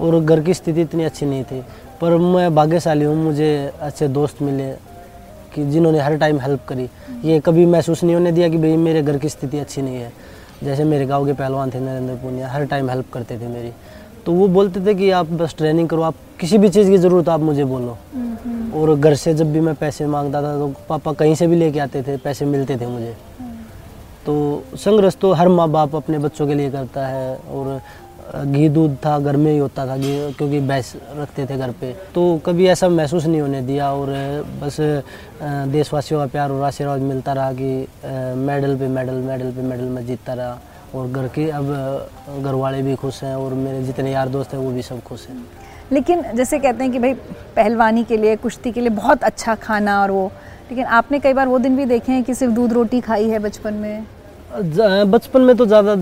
और 0.00 0.20
घर 0.20 0.40
की 0.40 0.54
स्थिति 0.54 0.80
इतनी 0.80 1.04
अच्छी 1.04 1.26
नहीं 1.26 1.44
थी, 1.44 1.60
पर 2.00 2.16
मैं 2.16 2.54
भाग्यशाली 2.54 3.04
हूँ, 3.04 3.16
मुझे 3.16 3.72
अच्छे 3.80 4.08
दोस्त 4.08 4.42
मिले 4.42 4.70
कि 5.54 5.64
जिन्होंने 5.64 6.00
हर 6.00 6.16
टाइम 6.18 6.40
हेल्प 6.40 6.64
करी। 6.68 6.88
ये 7.24 7.40
कभी 7.40 7.66
महसूस 7.66 8.02
नहीं 8.04 8.14
होने 8.14 8.32
दिया 8.32 8.48
कि 8.48 8.58
भाई 8.58 8.76
मेरे 8.76 9.02
घर 9.02 9.18
की 9.18 9.28
स्थिति 9.28 9.58
अच्छी 9.58 9.82
नहीं 9.82 9.96
है। 9.96 10.12
जैसे 10.64 10.84
मेरे 10.84 11.06
गाँव 11.06 11.26
के 11.26 11.32
पहलवान 11.32 11.70
थे 11.70 11.80
नरेंद्र 11.80 12.14
पूनिया, 12.14 12.48
हर 12.48 12.64
टाइम 12.66 12.90
हेल्प 12.90 13.12
करते 13.12 13.38
थे 13.38 13.48
मेरी। 13.48 13.72
तो 14.26 14.32
वो 14.32 14.46
बोलते 14.48 14.80
थे 14.86 14.94
कि 14.94 15.10
आप 15.10 15.30
बस 15.32 15.54
ट्रेनिंग 15.58 15.88
करो 15.88 16.02
आप 16.02 16.14
किसी 16.40 16.58
भी 16.58 16.68
चीज़ 16.68 16.90
की 16.90 16.98
ज़रूरत 16.98 17.28
आप 17.28 17.40
मुझे 17.40 17.64
बोलो। 17.64 17.96
और 18.74 18.94
घर 18.96 19.14
से 19.14 19.34
जब 19.34 19.52
भी 19.52 19.60
मैं 19.60 19.74
पैसे 19.74 20.06
माँगता 20.06 20.42
था 20.42 20.56
तो 20.58 20.68
पापा 20.88 21.12
कहीं 21.12 21.34
से 21.34 21.46
भी 21.46 21.56
लेके 21.56 21.80
आते 21.80 22.02
थे 22.02 22.16
पैसे 22.16 22.44
मिलते 22.44 22.76
थे 22.76 22.86
मुझे। 22.86 23.14
तो 24.26 24.62
संघर्ष 24.76 25.16
तो 25.16 25.32
हर 25.32 25.48
माँ 25.48 25.68
बाप 25.70 25.94
अपने 25.96 26.18
बच्चों 26.18 26.46
के 26.46 26.54
लिए 26.54 26.70
करता 26.70 27.06
है 27.06 27.36
और 27.36 27.80
घी 28.46 28.68
दूध 28.68 28.96
था 28.96 29.18
घर 29.18 29.36
में 29.36 29.50
ही 29.52 29.58
होता 29.58 29.86
था 29.86 29.96
घी 29.96 30.32
क्योंकि 30.32 30.60
भैंस 30.60 30.94
रखते 31.16 31.46
थे 31.46 31.56
घर 31.56 31.70
पे। 31.70 31.92
तो 32.14 32.22
कभी 32.46 32.66
ऐसा 32.66 32.88
महसूस 32.88 33.26
नहीं 33.26 33.40
होने 33.40 33.60
दिया 33.62 33.92
और 33.92 34.08
बस 34.62 34.76
देशवासियों 35.70 36.20
का 36.20 36.26
प्यार 36.26 36.50
और 36.50 36.62
आशीर्वाद 36.64 37.00
मिलता 37.02 37.32
रहा 37.32 37.52
कि 37.52 37.86
मेडल 38.46 38.76
पे 38.76 38.88
मेडल 38.88 39.20
मेडल 39.22 39.50
पे 39.50 39.62
मेडल 39.62 39.84
मैं 39.84 40.06
जीतता 40.06 40.34
रहा। 40.34 40.58
और 40.94 41.08
घर 41.08 41.28
के 41.28 41.48
अब 41.50 41.66
घर 42.42 42.54
वाले 42.54 42.82
भी 42.82 42.94
खुश 42.96 43.22
हैं 43.24 43.34
और 43.36 43.54
मेरे 43.54 43.82
जितने 43.82 44.12
यार 44.12 44.28
दोस्त 44.28 44.54
हैं 44.54 44.60
वो 44.60 44.70
भी 44.70 44.82
सब 44.82 45.02
खुश 45.02 45.26
हैं। 45.28 45.36
लेकिन 45.92 46.22
जैसे 46.34 46.58
कहते 46.58 46.84
हैं 46.84 46.92
कि 46.92 46.98
भाई 46.98 47.14
पहलवानी 47.56 48.04
के 48.04 48.16
लिए 48.16 48.36
कुश्ती 48.36 48.72
के 48.72 48.80
लिए 48.80 48.90
बहुत 48.92 49.24
अच्छा 49.24 49.54
खाना 49.56 50.00
और 50.02 50.10
वो 50.10 50.30
लेकिन 50.70 50.84
आपने 50.98 51.18
कई 51.20 51.32
बार 51.32 51.48
वो 51.48 51.58
दिन 51.58 51.76
भी 51.76 51.84
देखे 51.86 52.12
हैं 52.12 52.22
कि 52.24 52.34
सिर्फ़ 52.34 52.52
दूध 52.54 52.72
रोटी 52.72 53.00
खाई 53.00 53.28
है 53.28 53.38
बचपन 53.38 53.74
में? 53.74 54.04
बचपन 55.10 55.40
में 55.40 55.56
तो 55.56 55.66
ज़्यादा 55.66 55.94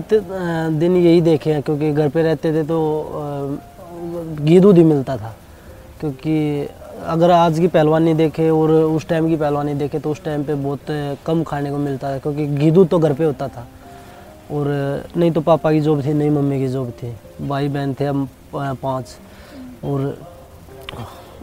दिन 0.71 0.95
यही 0.97 1.21
देखे 1.21 1.53
हैं 1.53 1.61
क्योंकि 1.61 1.91
घर 1.91 2.09
पे 2.09 2.23
रहते 2.23 2.53
थे 2.53 2.63
तो 2.63 2.77
घी 4.35 4.59
दूध 4.59 4.77
ही 4.77 4.83
मिलता 4.83 5.17
था। 5.17 5.35
क्योंकि 5.99 6.67
अगर 7.05 7.31
आज 7.31 7.59
की 7.59 7.67
पहलवानी 7.67 8.13
देखे 8.13 8.49
और 8.49 8.71
उस 8.71 9.07
टाइम 9.07 9.27
की 9.29 9.35
पहलवानी 9.35 9.73
देखे 9.73 9.99
तो 9.99 10.11
उस 10.11 10.23
टाइम 10.23 10.43
पे 10.43 10.55
बहुत 10.55 11.17
कम 11.25 11.43
खाने 11.43 11.71
को 11.71 11.77
मिलता 11.77 12.11
था 12.11 12.17
क्योंकि 12.17 12.45
घी 12.47 12.71
दूध 12.71 12.89
तो 12.89 12.99
घर 12.99 13.13
पे 13.13 13.23
होता 13.23 13.47
था। 13.47 13.67
और 14.53 14.67
नहीं 15.17 15.31
तो 15.31 15.41
पापा 15.41 15.71
की 15.71 15.79
जॉब 15.81 16.03
थी 16.05 16.13
नहीं 16.13 16.29
मम्मी 16.31 16.59
की 16.59 16.67
जॉब 16.67 16.89
थी। 17.01 17.13
भाई 17.47 17.67
बहन 17.69 17.93
थे 17.99 18.05
हम 18.05 18.27
पाँच। 18.53 19.15
और 19.83 20.17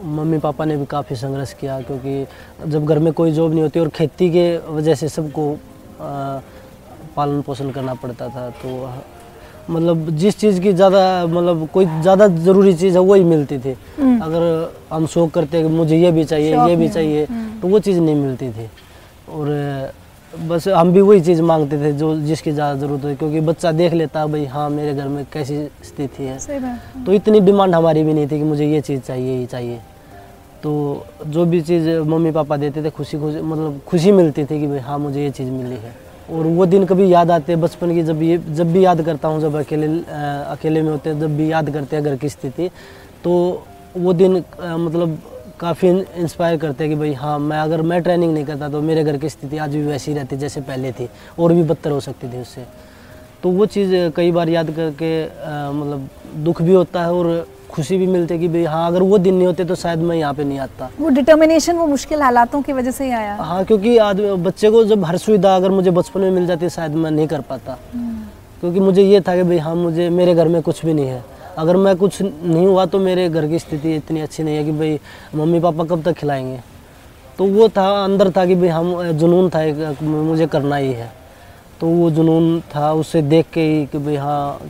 मम्मी 0.01 0.39
पापा 0.39 0.65
ने 0.65 0.77
भी 0.77 0.87
काफ़ी 0.87 1.17
संघर्ष 1.17 1.53
किया 1.61 1.81
क्योंकि 1.81 2.27
जब 2.67 2.87
घर 2.87 2.99
में 2.99 3.13
कोई 3.13 3.33
जॉब 3.33 3.53
नहीं 3.53 3.63
होती 3.63 3.81
और 3.81 3.89
खेती 3.89 4.31
के 4.31 4.47
वजह 4.69 4.95
से 4.95 5.09
सबको 5.09 5.53
पालन 7.17 7.41
पोषण 7.43 7.71
करना 7.71 7.95
पड़ता 7.95 8.29
था 8.29 8.49
तो 8.63 8.93
मतलब 9.71 10.09
जिस 10.19 10.39
चीज़ 10.39 10.61
की 10.61 10.73
ज़्यादा 10.73 11.27
मतलब 11.27 11.69
कोई 11.73 11.87
ज़्यादा 11.87 12.27
ज़रूरी 12.29 12.75
चीज़ 12.75 12.95
है 12.95 13.01
वही 13.05 13.25
मिलती 13.25 13.59
थी। 13.59 13.73
अगर 14.01 14.43
हम 14.93 15.07
शौक 15.07 15.31
करते 15.31 15.63
कि 15.63 15.69
मुझे 15.69 15.97
ये 15.97 16.11
भी 16.13 16.25
चाहिए 16.25 16.67
ये 16.69 16.77
भी 16.77 16.89
चाहिए 16.89 17.27
तो 17.63 17.69
वो 17.69 17.79
चीज़ 17.81 18.01
नहीं 18.01 18.15
मिलती 18.17 18.51
थी। 18.51 18.67
और 19.29 19.49
बस 20.33 20.67
हम 20.69 20.93
भी 20.93 21.01
वही 21.01 21.21
चीज़ 21.21 21.41
मांगते 21.43 21.77
थे 21.79 21.93
जो 21.93 22.15
जिसकी 22.23 22.53
ज़्यादा 22.53 22.79
ज़रूरत 22.81 23.05
हो 23.05 23.15
क्योंकि 23.19 23.41
बच्चा 23.41 23.71
देख 23.73 23.93
लेता 23.93 24.27
भाई 24.27 24.45
हाँ 24.47 24.69
मेरे 24.71 24.95
घर 24.95 25.09
में 25.09 25.25
कैसी 25.33 25.57
स्थिति 25.85 26.25
है। 26.25 26.39
तो 27.05 27.13
इतनी 27.13 27.41
डिमांड 27.41 27.75
हमारी 27.75 28.03
भी 28.03 28.13
नहीं 28.13 28.27
थी 28.27 28.39
कि 28.39 28.45
मुझे 28.45 28.67
ये 28.67 28.81
चीज़ 28.81 29.01
चाहिए 29.01 29.37
ही 29.39 29.47
चाहिए। 29.47 29.81
तो 30.63 31.07
जो 31.27 31.45
भी 31.47 31.61
चीज़ 31.63 31.89
मम्मी 32.09 32.31
पापा 32.31 32.57
देते 32.57 32.83
थे 32.85 32.91
खुशी 32.91 33.19
खुशी 33.19 33.41
मतलब 33.41 33.81
खुशी 33.89 34.13
मिलती 34.13 34.45
थी 34.45 34.61
कि 34.61 34.67
भाई 34.67 34.79
हाँ 34.79 34.99
मुझे 34.99 35.23
ये 35.23 35.31
चीज़ 35.31 35.51
मिली 35.51 35.77
है। 35.77 35.95
और 36.31 36.47
वो 36.47 36.67
दिन 36.67 36.85
कभी 36.87 37.13
याद 37.13 37.31
आते 37.31 37.53
हैं 37.53 37.61
बचपन 37.61 37.95
की 37.95 38.03
जब 38.03 38.23
ये 38.23 38.39
जब 38.39 38.73
भी 38.73 38.85
याद 38.85 39.03
करता 39.03 39.29
हूँ 39.29 39.41
जब 39.41 39.57
अकेले 39.57 39.87
अकेले 40.53 40.83
में 40.83 40.91
होते 40.91 41.11
हैं 41.11 41.21
जब 41.21 41.37
भी 41.37 41.51
याद 41.53 41.71
करते 41.71 41.97
हैं 41.97 42.05
घर 42.05 42.17
की 42.17 42.29
स्थिति 42.29 42.71
तो 43.25 43.33
वो 43.97 44.13
दिन 44.13 44.43
मतलब 44.61 45.19
काफ़ी 45.61 45.89
इंस्पायर 46.17 46.57
करते 46.57 46.85
हैं 46.85 46.93
कि 46.93 46.99
भाई 46.99 47.13
हाँ 47.13 47.39
मैं 47.39 47.59
अगर 47.61 47.83
मैं 47.83 48.01
ट्रेनिंग 48.03 48.33
नहीं 48.35 48.45
करता 48.45 48.69
तो 48.69 48.81
मेरे 48.83 49.03
घर 49.05 49.17
की 49.17 49.29
स्थिति 49.29 49.59
आज 49.59 49.75
भी 49.77 49.83
वैसी 49.85 50.13
रहती 50.15 50.37
जैसे 50.37 50.61
पहले 50.61 50.93
थी 50.93 51.09
और 51.39 51.53
भी 51.53 51.63
बदतर 51.63 51.91
हो 51.91 51.99
सकती 52.01 52.29
थी 52.29 52.41
उससे। 52.41 52.65
तो 53.43 53.51
वो 53.51 53.67
चीज़ 53.67 53.93
कई 54.17 54.31
बार 54.33 54.49
याद 54.49 54.71
करके 54.71 55.11
मतलब 55.73 56.09
दुख 56.45 56.63
भी 56.63 56.73
होता 56.73 57.03
है 57.03 57.13
और 57.13 57.47
खुशी 57.71 57.99
भी 57.99 58.07
मिलती 58.07 58.35
है 58.35 58.41
कि 58.41 58.49
भाई 58.49 58.65
हाँ 58.65 58.87
अगर 58.87 59.03
वो 59.03 59.19
दिन 59.19 59.35
नहीं 59.35 59.47
होते 59.47 59.65
तो 59.65 59.75
शायद 59.75 59.99
मैं 59.99 60.17
यहाँ 60.17 60.35
पे 60.35 60.45
नहीं 60.45 60.59
आता। 60.59 60.89
वो 61.01 61.09
डिटर्मिनेशन 61.09 61.77
वो 61.77 61.87
मुश्किल 61.87 62.23
हालातों 62.23 62.63
की 62.63 62.73
वजह 62.73 62.91
से 62.91 63.05
ही 63.05 63.11
आया। 63.11 63.35
हाँ 63.37 63.65
क्योंकि 63.65 63.97
आदमी 63.99 64.33
बच्चे 64.43 64.71
को 64.71 64.85
जब 64.85 65.05
हर 65.05 65.17
सुविधा 65.19 65.55
अगर 65.57 65.71
मुझे 65.71 65.91
बचपन 65.91 66.21
में 66.21 66.31
मिल 66.31 66.47
जाती 66.47 66.71
शायद 66.71 66.95
मैं 66.95 67.11
नहीं 67.11 67.27
कर 67.29 67.41
पाता। 67.51 67.79
क्योंकि 68.61 68.81
मुझे 68.81 69.03
ये 69.03 69.21
था 69.21 69.37
कि 69.37 69.43
भाई 69.43 69.59
हाँ 69.59 69.75
मुझे 69.75 70.09
मेरे 70.11 70.35
घर 70.35 70.49
में 70.49 70.61
कुछ 70.63 70.85
भी 70.87 70.95
नहीं 70.95 71.07
है। 71.07 71.23
अगर 71.61 71.77
मैं 71.77 71.95
कुछ 71.97 72.21
नहीं 72.23 72.67
हुआ 72.67 72.85
तो 72.87 72.99
मेरे 72.99 73.29
घर 73.29 73.47
की 73.49 73.59
स्थिति 73.59 73.95
इतनी 73.97 74.21
अच्छी 74.21 74.43
नहीं 74.43 74.57
है 74.57 74.65
कि 74.65 74.73
भाई 74.73 74.99
मम्मी 75.35 75.61
पापा 75.61 75.85
कब 75.85 76.03
तक 76.03 76.13
खिलाएँगे। 76.19 76.61
तो 77.39 77.45
वो 77.47 77.69
था, 77.69 78.05
अंदर 78.05 78.31
था 78.31 78.45
कि 78.47 78.55
भाई 78.55 78.69
हम 78.69 79.11
जुनून 79.13 79.49
था 79.51 79.63
एक 79.63 80.03
मुझे 80.03 80.47
करना 80.47 80.77
ही 80.77 80.93
है। 80.93 81.13
तो 81.81 81.87
वो 81.89 82.11
जुनून 82.11 82.61
था 82.75 82.93
उससे 82.93 83.23
देख 83.23 83.47
के 83.53 83.61
ही 83.63 83.85
कि 83.87 83.99
भाई 83.99 84.17
हाँ 84.17 84.61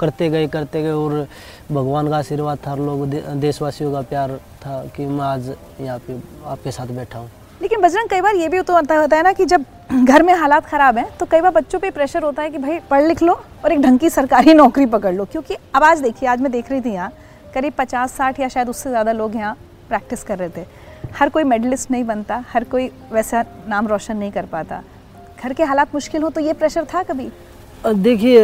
करते 0.00 0.28
गए 0.30 0.46
करते 0.48 0.82
गए 0.82 0.90
और 0.92 1.26
भगवान 1.72 2.08
का 2.08 2.16
आशीर्वाद 2.16 2.58
था 2.66 2.74
लोग 2.76 3.06
देशवासियों 3.40 3.92
का 3.92 4.00
प्यार 4.10 4.36
था 4.62 4.82
कि 4.96 5.06
मैं 5.06 5.24
आज 5.24 5.52
यहाँ 5.80 5.98
पे 5.98 6.18
आपके 6.46 6.70
साथ 6.70 6.86
बैठा 6.96 7.18
हूँ। 7.18 7.30
लेकिन 7.62 7.80
बजरंग, 7.80 8.08
कई 8.08 8.20
बार 8.20 8.36
ये 8.36 8.48
भी 8.48 8.60
तो 8.62 8.74
होता 8.74 9.16
है 9.16 9.22
ना 9.22 9.32
कि 9.32 9.44
जब 9.46 9.64
घर 10.04 10.22
में 10.22 10.34
हालात 10.34 10.66
ख़राब 10.66 10.98
हैं 10.98 11.06
तो 11.18 11.26
कई 11.26 11.40
बार 11.40 11.52
बच्चों 11.52 11.78
पे 11.78 11.90
प्रेशर 11.90 12.22
होता 12.22 12.42
है 12.42 12.50
कि 12.50 12.58
भाई 12.58 12.78
पढ़ 12.90 13.06
लिख 13.06 13.22
लो 13.22 13.40
और 13.64 13.72
एक 13.72 13.80
ढंग 13.80 13.98
की 13.98 14.10
सरकारी 14.10 14.54
नौकरी 14.54 14.86
पकड़ 14.88 15.14
लो। 15.14 15.24
क्योंकि 15.24 15.54
अब 15.74 15.82
आज 15.84 16.00
देखिए, 16.00 16.28
आज 16.28 16.40
मैं 16.40 16.52
देख 16.52 16.70
रही 16.70 16.80
थी 16.80 16.92
यहाँ, 16.92 17.12
करीब 17.54 17.72
पचास 17.78 18.12
साठ 18.12 18.40
या 18.40 18.48
शायद 18.48 18.68
उससे 18.68 18.90
ज़्यादा 18.90 19.12
लोग 19.12 19.36
यहाँ 19.36 19.56
प्रैक्टिस 19.88 20.22
कर 20.22 20.38
रहे 20.38 20.48
थे। 20.48 20.64
हर 21.14 21.28
कोई 21.28 21.44
मेडलिस्ट 21.44 21.90
नहीं 21.90 22.04
बनता, 22.04 22.44
हर 22.48 22.64
कोई 22.64 22.90
वैसा 23.12 23.44
नाम 23.68 23.86
रोशन 23.88 24.16
नहीं 24.16 24.32
कर 24.32 24.46
पाता। 24.46 24.82
घर 25.42 25.52
के 25.52 25.64
हालात 25.64 25.94
मुश्किल 25.94 26.22
हो 26.22 26.30
तो 26.30 26.40
ये 26.40 26.52
प्रेशर 26.52 26.84
था 26.94 27.02
कभी? 27.02 27.30
देखिए 27.86 28.40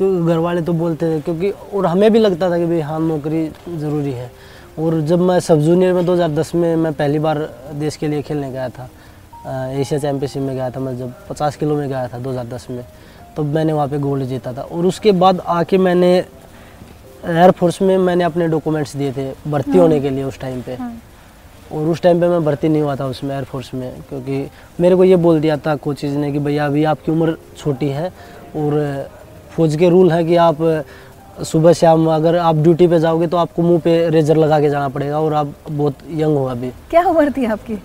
घर 0.00 0.38
वाले 0.38 0.62
तो 0.62 0.72
बोलते 0.74 1.10
थे 1.10 1.20
क्योंकि 1.20 1.50
और 1.50 1.86
हमें 1.86 2.10
भी 2.12 2.18
लगता 2.18 2.50
था 2.50 2.58
कि 2.58 2.66
भाई 2.66 2.80
हाँ 2.80 3.00
नौकरी 3.00 3.48
ज़रूरी 3.68 4.12
है। 4.12 4.30
और 4.78 5.00
जब 5.02 5.20
मैं 5.20 5.38
सब 5.40 5.60
जूनियर 5.60 5.92
में 5.94 6.04
2010 6.06 6.54
में 6.54 6.74
मैं 6.76 6.92
पहली 6.94 7.18
बार 7.18 7.38
देश 7.74 7.96
के 7.96 8.08
लिए 8.08 8.22
खेलने 8.22 8.50
गया 8.52 8.68
था 8.68 8.88
एशिया 9.72 9.98
चैम्पियनशिप 10.00 10.42
में 10.42 10.54
गया 10.54 10.70
था 10.70 10.80
मैं 10.80 10.96
जब 10.98 11.12
50 11.28 11.56
किलो 11.56 11.76
में 11.76 11.88
गया 11.88 12.06
था 12.08 12.18
2010 12.18 12.66
में। 12.70 12.84
तब 13.36 13.54
मैंने 13.54 13.72
वहाँ 13.72 13.88
पे 13.88 13.98
गोल्ड 13.98 14.24
जीता 14.24 14.52
था। 14.52 14.62
और 14.62 14.86
उसके 14.86 15.12
बाद 15.14 15.40
आके 15.48 15.78
मैंने 15.78 16.14
एयरफोर्स 16.16 17.80
में 17.82 17.96
मैंने 17.98 18.24
अपने 18.24 18.46
डॉक्यूमेंट्स 18.48 18.96
दिए 18.96 19.12
थे 19.12 19.30
भर्ती 19.46 19.78
होने 19.78 20.00
के 20.00 20.10
लिए 20.10 20.24
उस 20.24 20.38
टाइम 20.40 20.60
पे। 20.60 20.76
और 21.72 21.86
उस 21.88 22.00
टाइम 22.02 22.20
पे 22.20 22.28
मैं 22.28 22.44
भर्ती 22.44 22.68
नहीं 22.68 22.82
हुआ 22.82 22.94
था 22.96 23.06
उसमें 23.06 23.34
एयरफोर्स 23.34 23.72
में 23.74 23.90
क्योंकि 24.08 24.46
मेरे 24.80 24.96
को 24.96 25.04
ये 25.04 25.16
बोल 25.16 25.40
दिया 25.40 25.56
था 25.56 25.74
कोचिज 25.76 26.16
ने 26.16 26.30
कि 26.32 26.38
भैया 26.38 26.66
अभी 26.66 26.84
आपकी 26.84 27.12
उम्र 27.12 27.36
छोटी 27.56 27.88
है 27.88 28.08
और 28.56 29.08
फौज 29.56 29.76
के 29.76 29.88
रूल 29.88 30.12
है 30.12 30.24
कि 30.24 30.36
आप 30.36 30.62
सुबह 31.44 31.72
शाम 31.72 32.06
अगर 32.10 32.36
आप 32.38 32.56
ड्यूटी 32.56 32.86
पे 32.88 32.98
जाओगे 33.00 33.26
तो 33.26 33.36
आपको 33.36 33.62
मुँह 33.62 33.80
पे 33.80 34.08
रेजर 34.10 34.36
लगा 34.36 34.60
के 34.60 34.70
जाना 34.70 34.88
पड़ेगा 34.88 35.20
और 35.20 35.34
आप 35.34 35.52
बहुत 35.70 35.94
यंग 36.10 36.36
हो 36.36 36.44
अभी। 36.44 36.70
क्या 36.90 37.02
उम्र 37.02 37.32
थी 37.36 37.44
आपकी? 37.44 37.78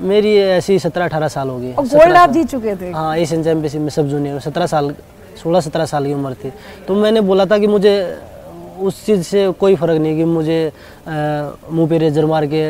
मेरी 0.00 0.34
ऐसी 0.36 0.78
सत्रह 0.78 1.04
अठारह 1.04 1.28
साल 1.28 1.48
हो 1.48 1.58
गई। 1.58 1.72
और 1.72 1.86
17 1.86 1.98
गोल्ड 1.98 2.16
आप 2.16 2.30
जीत 2.30 2.48
चुके 2.48 2.74
थे? 2.76 2.90
हाँ 2.90 3.16
एशियन 3.18 3.42
चैम्पियनशिप 3.44 3.80
में 3.80 3.88
सब 3.90 4.08
जूनियर 4.08 4.38
सत्रह 4.40 4.66
साल 4.66 4.94
सोलह 5.42 5.60
सत्रह 5.60 5.86
साल 5.86 6.06
की 6.06 6.12
उम्र 6.12 6.34
थी। 6.34 6.52
तो 6.88 6.94
मैंने 6.94 7.20
बोला 7.20 7.46
था 7.46 7.58
कि 7.58 7.66
मुझे 7.66 7.94
उस 8.80 9.04
चीज़ 9.06 9.22
से 9.22 9.50
कोई 9.60 9.76
फ़र्क 9.76 10.00
नहीं 10.00 10.16
कि 10.16 10.24
मुझे 10.24 10.60
मुँह 11.08 11.88
पे 11.88 11.98
रेजर 11.98 12.26
मार 12.26 12.46
के 12.46 12.62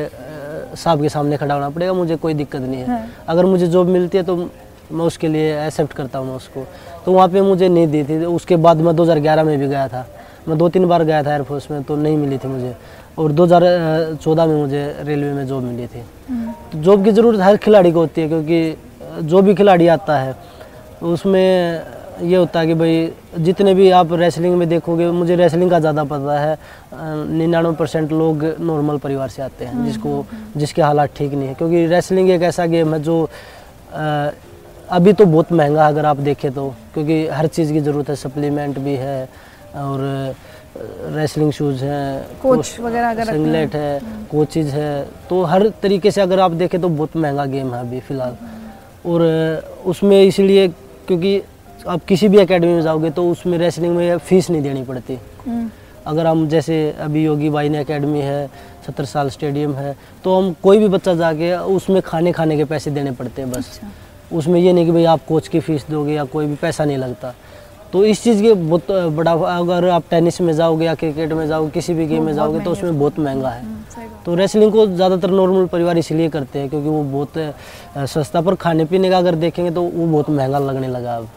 साहब 0.77 1.03
के 1.03 1.09
सामने 1.09 1.37
खड़ा 1.37 1.55
होना 1.55 1.69
पड़ेगा 1.71 1.93
मुझे 1.93 2.17
कोई 2.17 2.35
दिक्कत 2.35 2.61
नहीं 2.61 2.81
है। 2.81 3.05
अगर 3.29 3.47
मुझे 3.47 3.67
जॉब 3.67 3.87
मिलती 3.89 4.19
है 4.19 4.25
तो 4.25 4.37
मैं 4.37 5.05
उसके 5.05 5.29
लिए 5.29 5.67
एक्सेप्ट 5.67 5.93
करता 5.93 6.19
हूँ 6.19 6.27
मैं 6.27 6.37
उसको। 6.37 6.65
तो 7.05 7.13
वहाँ 7.13 7.29
पे 7.29 7.41
मुझे 7.41 7.69
नहीं 7.69 7.87
दी 7.87 8.03
थी। 8.05 8.25
उसके 8.25 8.57
बाद 8.57 8.81
मैं 8.81 8.95
2011 8.97 9.45
में 9.45 9.59
भी 9.59 9.67
गया 9.67 9.89
था। 9.89 10.07
मैं 10.49 10.57
दो 10.59 10.69
तीन 10.69 10.87
बार 10.89 11.05
गया 11.05 11.23
था 11.23 11.33
एयरफोर्स 11.33 11.71
में 11.71 11.83
तो 11.83 11.97
नहीं 11.97 12.17
मिली 12.17 12.39
थी 12.39 12.49
मुझे। 12.49 12.75
और 13.19 13.33
2014 13.33 14.47
में 14.47 14.57
मुझे 14.57 14.83
रेलवे 15.01 15.33
में 15.33 15.47
जॉब 15.47 15.63
मिली 15.63 15.87
थी। 15.87 16.03
तो 16.73 16.79
जॉब 16.81 17.05
की 17.05 17.11
ज़रूरत 17.13 17.41
हर 17.41 17.57
खिलाड़ी 17.59 17.93
को 17.93 18.01
होती 18.01 18.21
है 18.21 18.29
क्योंकि 18.29 18.77
जो 19.23 19.43
भी 19.43 19.55
खिलाड़ी 19.55 19.87
आता 19.89 20.19
है 20.19 20.35
उसमें 21.05 21.83
ये 22.23 22.37
होता 22.37 22.61
है 22.61 22.67
कि 22.67 22.75
भाई 22.75 23.11
जितने 23.41 23.75
भी 23.75 23.91
आप 23.93 24.13
रेसलिंग 24.13 24.55
में 24.59 24.69
देखोगे 24.69 25.11
मुझे 25.13 25.37
रेसलिंग 25.37 25.71
का 25.71 25.79
ज़्यादा 25.79 26.05
पता 26.05 26.39
है। 26.41 26.57
निन्यानवे 27.29 27.75
परसेंट 27.77 28.13
लोग 28.13 28.45
नॉर्मल 28.61 28.99
परिवार 28.99 29.29
से 29.29 29.43
आते 29.43 29.65
हैं 29.65 29.85
जिसको 29.85 30.25
जिसके 30.57 30.83
हालात 30.83 31.11
ठीक 31.17 31.33
नहीं 31.33 31.49
है। 31.49 31.55
क्योंकि 31.55 31.87
रेसलिंग 31.87 32.31
एक 32.31 32.43
ऐसा 32.43 32.67
गेम 32.67 32.95
है 32.95 33.03
जो 33.03 33.23
अ, 33.95 34.31
अभी 34.91 35.13
तो 35.13 35.25
बहुत 35.27 35.53
महँगा 35.53 35.85
है 35.85 35.93
अगर 35.93 36.07
आप 36.07 36.17
देखें 36.23 36.51
तो। 36.53 36.69
क्योंकि 36.95 37.27
हर 37.29 37.47
चीज़ 37.49 37.73
की 37.73 37.81
ज़रूरत 37.81 38.09
है 38.09 38.17
सप्लीमेंट 38.17 38.79
भी 38.79 38.95
है 38.97 39.23
और 39.77 40.35
रेसलिंग 41.15 41.53
शूज़ 41.53 41.85
हैं 41.85 42.39
कोच 42.43 42.77
वगैरह 42.81 43.11
अगर 43.11 43.21
है। 43.21 43.33
सिंगलेट 43.33 43.75
है 43.75 44.01
कोचिज 44.31 44.67
है 44.69 45.07
तो 45.31 45.43
हर 45.45 45.69
तरीके 45.83 46.11
से 46.11 46.21
अगर 46.21 46.41
आप 46.41 46.51
देखें 46.53 46.81
तो 46.81 46.89
बहुत 46.91 47.17
महँगा 47.17 47.45
गेम 47.47 47.75
है 47.75 47.81
अभी 47.81 48.01
फ़िलहाल। 48.01 48.37
और 49.07 49.23
उसमें 49.87 50.23
इसलिए 50.23 50.69
क्योंकि 50.69 51.41
आप 51.87 52.05
किसी 52.09 52.29
भी 52.29 52.39
एकेडमी 52.39 52.73
में 52.73 52.83
जाओगे 52.83 53.11
तो 53.11 53.29
उसमें 53.31 53.59
रेसलिंग 53.59 53.97
में 53.97 54.19
फ़ीस 54.19 54.51
नहीं 54.51 54.63
देनी 54.63 54.83
पड़ती। 54.85 55.19
हम्म, 55.47 55.69
अगर 56.07 56.27
हम 56.27 56.47
जैसे 56.49 56.77
अभी 57.01 57.25
योगी 57.25 57.51
भाई 57.51 57.69
ने 57.69 57.81
एकेडमी 57.81 58.21
है 58.21 58.47
सत्तर 58.87 59.05
साल 59.05 59.31
स्टेडियम 59.31 59.75
है 59.75 59.97
तो 60.25 60.37
हम 60.37 60.53
कोई 60.63 60.79
भी 60.79 60.89
बच्चा 60.89 61.15
जाके 61.15 61.53
उसमें 61.75 62.01
खाने 62.03 62.33
खाने 62.33 62.57
के 62.57 62.65
पैसे 62.67 62.91
देने 62.91 63.11
पड़ते 63.13 63.43
हैं 63.43 63.51
बस। 63.51 63.81
उसमें 64.33 64.61
ये 64.61 64.73
नहीं 64.73 64.85
कि 64.87 64.93
भाई 64.93 65.05
आप 65.07 65.21
कोच 65.29 65.49
की 65.49 65.61
फ़ीस 65.61 65.87
दोगे 65.91 66.15
या 66.15 66.25
कोई 66.27 66.47
भी 66.47 66.55
पैसा 66.55 66.85
नहीं 66.85 66.99
लगता। 66.99 67.35
तो 67.93 68.05
इस 68.05 68.23
चीज़ 68.23 68.43
के 68.43 68.53
बहुत 68.55 68.91
बड़ा 69.17 69.33
अगर 69.33 69.89
आप 69.89 70.05
टेनिस 70.11 70.41
में 70.41 70.53
जाओगे 70.55 70.85
या 70.87 70.95
क्रिकेट 70.95 71.33
में 71.33 71.47
जाओगे 71.49 71.71
किसी 71.71 71.95
भी 71.95 72.07
गेम 72.07 72.25
में 72.25 72.33
जाओगे 72.35 72.61
तो 72.61 72.71
उसमें 72.71 72.99
बहुत 72.99 73.19
महँगा 73.19 73.51
है। 73.51 73.65
तो 74.25 74.35
रेसलिंग 74.35 74.73
को 74.73 74.87
ज़्यादातर 74.87 75.31
नॉर्मल 75.31 75.67
परिवार 75.67 75.99
इसलिए 75.99 76.29
करते 76.29 76.59
हैं 76.59 76.69
क्योंकि 76.69 76.89
वो 76.89 77.03
बहुत 77.05 78.09
सस्ता 78.09 78.41
पर 78.41 78.55
खाने 78.57 78.85
पीने 78.85 79.11
का 79.11 79.19
अगर 79.19 79.35
देखेंगे 79.37 79.71
तो 79.71 79.83
वो 79.83 80.07
बहुत 80.07 80.31
महँगा 80.31 80.59
लगने 80.59 80.89
लगा 80.89 81.17
अब 81.17 81.29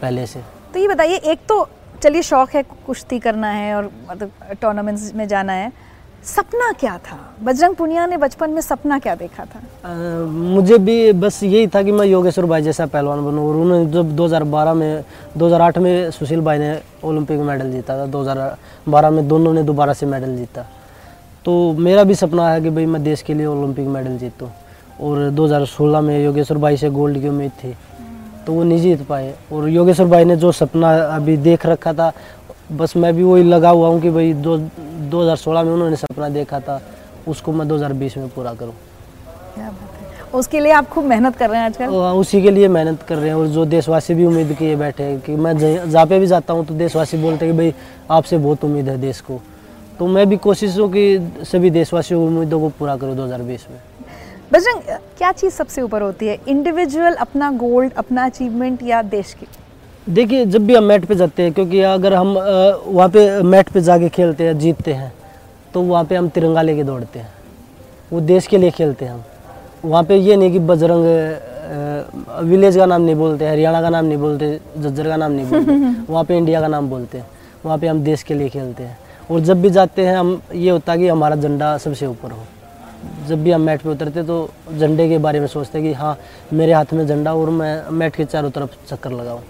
पहले 0.00 0.26
से। 0.26 0.40
तो 0.74 0.78
ये 0.78 0.88
बताइए 0.88 1.16
एक 1.16 1.38
तो 1.48 1.66
चलिए 2.02 2.22
शौक 2.22 2.54
है 2.54 2.62
कुश्ती 2.86 3.18
करना 3.18 3.48
है 3.50 3.74
और 3.76 3.90
मतलब 4.10 4.56
टूर्नामेंट्स 4.60 5.14
में 5.14 5.26
जाना 5.28 5.52
है। 5.52 5.72
सपना 6.24 6.72
क्या 6.72 6.98
था? 6.98 7.44
बजरंग 7.44 7.74
पुनिया 7.74 8.06
ने 8.06 8.16
बचपन 8.16 8.50
में 8.50 8.60
सपना 8.60 8.98
क्या 8.98 9.14
देखा 9.14 9.44
था? 9.44 9.60
अ, 9.84 10.24
मुझे 10.26 10.78
भी 10.78 11.12
बस 11.12 11.42
यही 11.42 11.66
था 11.66 11.82
कि 11.82 11.92
मैं 11.92 12.06
योगेश्वर 12.06 12.44
भाई 12.44 12.62
जैसा 12.62 12.86
पहलवान 12.86 13.24
बनूं 13.24 13.48
और 13.48 13.56
उन्होंने 13.56 13.90
जब 13.90 14.16
2012 14.16 14.74
में 14.74 15.04
2008 15.36 15.78
में 15.78 16.10
सुशील 16.10 16.40
भाई 16.40 16.58
ने 16.58 16.80
ओलंपिक 17.04 17.40
मेडल 17.40 17.72
जीता 17.72 17.98
था 17.98 18.06
2012 18.06 19.10
में 19.10 19.28
दोनों 19.28 19.52
ने 19.52 19.62
दोबारा 19.62 19.92
से 19.92 20.06
मेडल 20.06 20.36
जीता। 20.36 20.62
तो 21.44 21.72
मेरा 21.72 22.04
भी 22.04 22.14
सपना 22.14 22.50
है 22.50 22.60
कि 22.60 22.70
भाई 22.70 22.86
मैं 22.86 23.02
देश 23.02 23.22
के 23.22 23.34
लिए 23.34 23.46
ओलंपिक 23.46 23.86
मेडल 23.86 24.18
जीतूँ 24.18 24.48
और 25.00 25.30
2016 25.30 26.00
में 26.00 26.24
योगेश्वर 26.24 26.58
भाई 26.58 26.76
से 26.76 26.90
गोल्ड 26.90 27.20
की 27.20 27.28
उम्मीद 27.28 27.50
थी। 27.50 27.74
तो 28.46 28.52
वो 28.52 28.62
नहीं 28.62 28.80
जीत 28.80 29.06
पाए 29.06 29.34
और 29.52 29.68
योगेश्वर 29.68 30.06
भाई 30.06 30.24
ने 30.24 30.36
जो 30.36 30.52
सपना 30.52 30.98
अभी 30.98 31.36
देख 31.36 31.66
रखा 31.66 31.92
था 31.92 32.12
बस 32.72 32.96
मैं 32.96 33.16
भी 33.16 33.22
वही 33.22 33.42
लगा 33.42 33.70
हुआ 33.70 33.88
हूँ 33.88 34.00
कि 34.00 34.10
भाई 34.10 34.32
दो 34.32 34.68
2016 35.00 35.62
में 35.62 35.72
उन्होंने 35.72 35.96
सपना 35.96 36.28
देखा 36.28 36.60
था 36.60 36.80
उसको 37.28 37.52
मैं 37.52 37.68
2020 37.68 38.16
में 38.16 38.28
पूरा 38.28 38.54
करूँ। 38.54 38.74
है। 39.56 39.70
उसके 40.34 40.60
लिए 40.60 40.72
आप 40.72 40.88
खूब 40.88 41.04
मेहनत 41.04 41.36
कर 41.36 41.50
रहे 41.50 41.58
हैं 41.58 41.66
आजकल? 41.66 41.86
उसी 41.86 42.42
के 42.42 42.50
लिए 42.50 42.68
मेहनत 42.68 43.02
कर 43.02 43.16
रहे 43.16 43.28
हैं 43.28 43.34
और 43.34 43.46
जो 43.46 43.64
देशवासी 43.66 44.14
भी 44.14 44.24
उम्मीद 44.26 44.52
किए 44.58 44.76
बैठे 44.76 45.02
हैं 45.02 45.20
कि 45.20 45.32
मैं 45.36 45.56
जहाँ 45.90 46.06
पे 46.06 46.18
भी 46.18 46.26
जाता 46.26 46.54
हूँ 46.54 46.64
तो 46.66 46.74
देशवासी 46.74 47.16
बोलते 47.16 47.46
हैं 47.46 47.54
कि 47.54 47.58
भाई 47.58 47.74
आपसे 48.10 48.38
बहुत 48.38 48.64
उम्मीद 48.64 48.88
है 48.88 48.98
देश 48.98 49.20
को। 49.20 49.40
तो 49.98 50.06
मैं 50.06 50.28
भी 50.28 50.36
कोशिश 50.36 50.78
हूँ 50.78 50.88
कि 50.92 51.32
सभी 51.44 51.70
देशवासियों 51.70 52.20
की 52.20 52.26
उम्मीदों 52.26 52.60
को 52.60 52.68
पूरा 52.68 52.96
करूँ 52.96 53.16
2020 53.16 53.66
में। 53.70 53.78
बजरंग 54.52 54.98
क्या 55.18 55.32
चीज़ 55.32 55.52
सबसे 55.54 55.82
ऊपर 55.82 56.02
होती 56.02 56.26
है? 56.26 56.38
इंडिविजुअल 56.48 57.14
अपना 57.14 57.50
गोल्ड 57.50 57.92
अपना 57.92 58.24
अचीवमेंट 58.24 58.82
या 58.82 59.02
देश 59.02 59.34
की? 59.34 59.46
देखिए 60.06 60.44
जब 60.46 60.66
भी 60.66 60.74
हम 60.74 60.84
मैट 60.84 61.04
पे 61.04 61.14
जाते 61.14 61.42
हैं 61.42 61.52
क्योंकि 61.52 61.80
अगर 61.80 62.14
हम 62.14 62.28
वहाँ 62.36 63.08
पे 63.08 63.42
मैट 63.42 63.68
पे 63.68 63.80
जाके 63.80 64.08
खेलते 64.08 64.44
हैं 64.44 64.58
जीतते 64.58 64.92
हैं 64.92 65.12
तो 65.74 65.82
वहाँ 65.82 66.04
पे 66.04 66.16
हम 66.16 66.28
तिरंगा 66.28 66.62
लेके 66.62 66.84
दौड़ते 66.84 67.18
हैं। 67.18 67.32
वो 68.12 68.20
देश 68.20 68.46
के 68.46 68.58
लिए 68.58 68.70
खेलते 68.70 69.04
हैं 69.04 69.12
हम। 69.12 69.22
वहाँ 69.84 70.02
पे 70.04 70.16
ये 70.16 70.36
नहीं 70.36 70.52
कि 70.52 70.58
बजरंग 70.60 71.04
विलेज 72.48 72.76
का 72.76 72.86
नाम 72.86 73.02
नहीं 73.02 73.14
बोलते 73.16 73.48
हरियाणा 73.48 73.82
का 73.82 73.90
नाम 73.90 74.04
नहीं 74.04 74.18
बोलते 74.18 74.58
झज्जर 74.78 75.08
का 75.08 75.16
नाम 75.16 75.32
नहीं 75.32 75.46
बोलते 75.46 76.12
वहाँ 76.12 76.24
पे 76.24 76.36
इंडिया 76.38 76.60
का 76.60 76.68
नाम 76.68 76.88
बोलते 76.90 77.18
हैं। 77.18 77.26
वहाँ 77.64 77.78
पे 77.78 77.86
हम 77.86 78.02
देश 78.04 78.22
के 78.22 78.34
लिए 78.34 78.48
खेलते 78.48 78.82
हैं। 78.82 78.98
और 79.30 79.40
जब 79.40 79.62
भी 79.62 79.70
जाते 79.70 80.06
हैं 80.06 80.16
हम 80.16 80.40
ये 80.54 80.70
होता 80.70 80.92
है 80.92 80.98
कि 80.98 81.08
हमारा 81.08 81.36
झंडा 81.36 81.76
सबसे 81.78 82.06
ऊपर 82.06 82.30
हो। 82.30 82.42
जब 83.28 83.42
भी 83.44 83.50
हम 83.50 83.60
मैट 83.60 83.82
पे 83.82 83.88
उतरते 83.90 84.22
तो 84.22 84.48
झंडे 84.78 85.08
के 85.08 85.18
बारे 85.18 85.40
में 85.40 85.46
सोचते 85.46 85.78
हैं 85.78 85.86
कि 85.88 85.94
हाँ 85.94 86.16
मेरे 86.52 86.72
हाथ 86.72 86.92
में 86.92 87.06
झंडा 87.06 87.34
और 87.34 87.50
मैं 87.50 87.90
मैट 87.90 88.16
के 88.16 88.24
चारों 88.24 88.50
तरफ़ 88.50 88.76
चक्कर 88.88 89.12
लगाऊँ। 89.12 89.40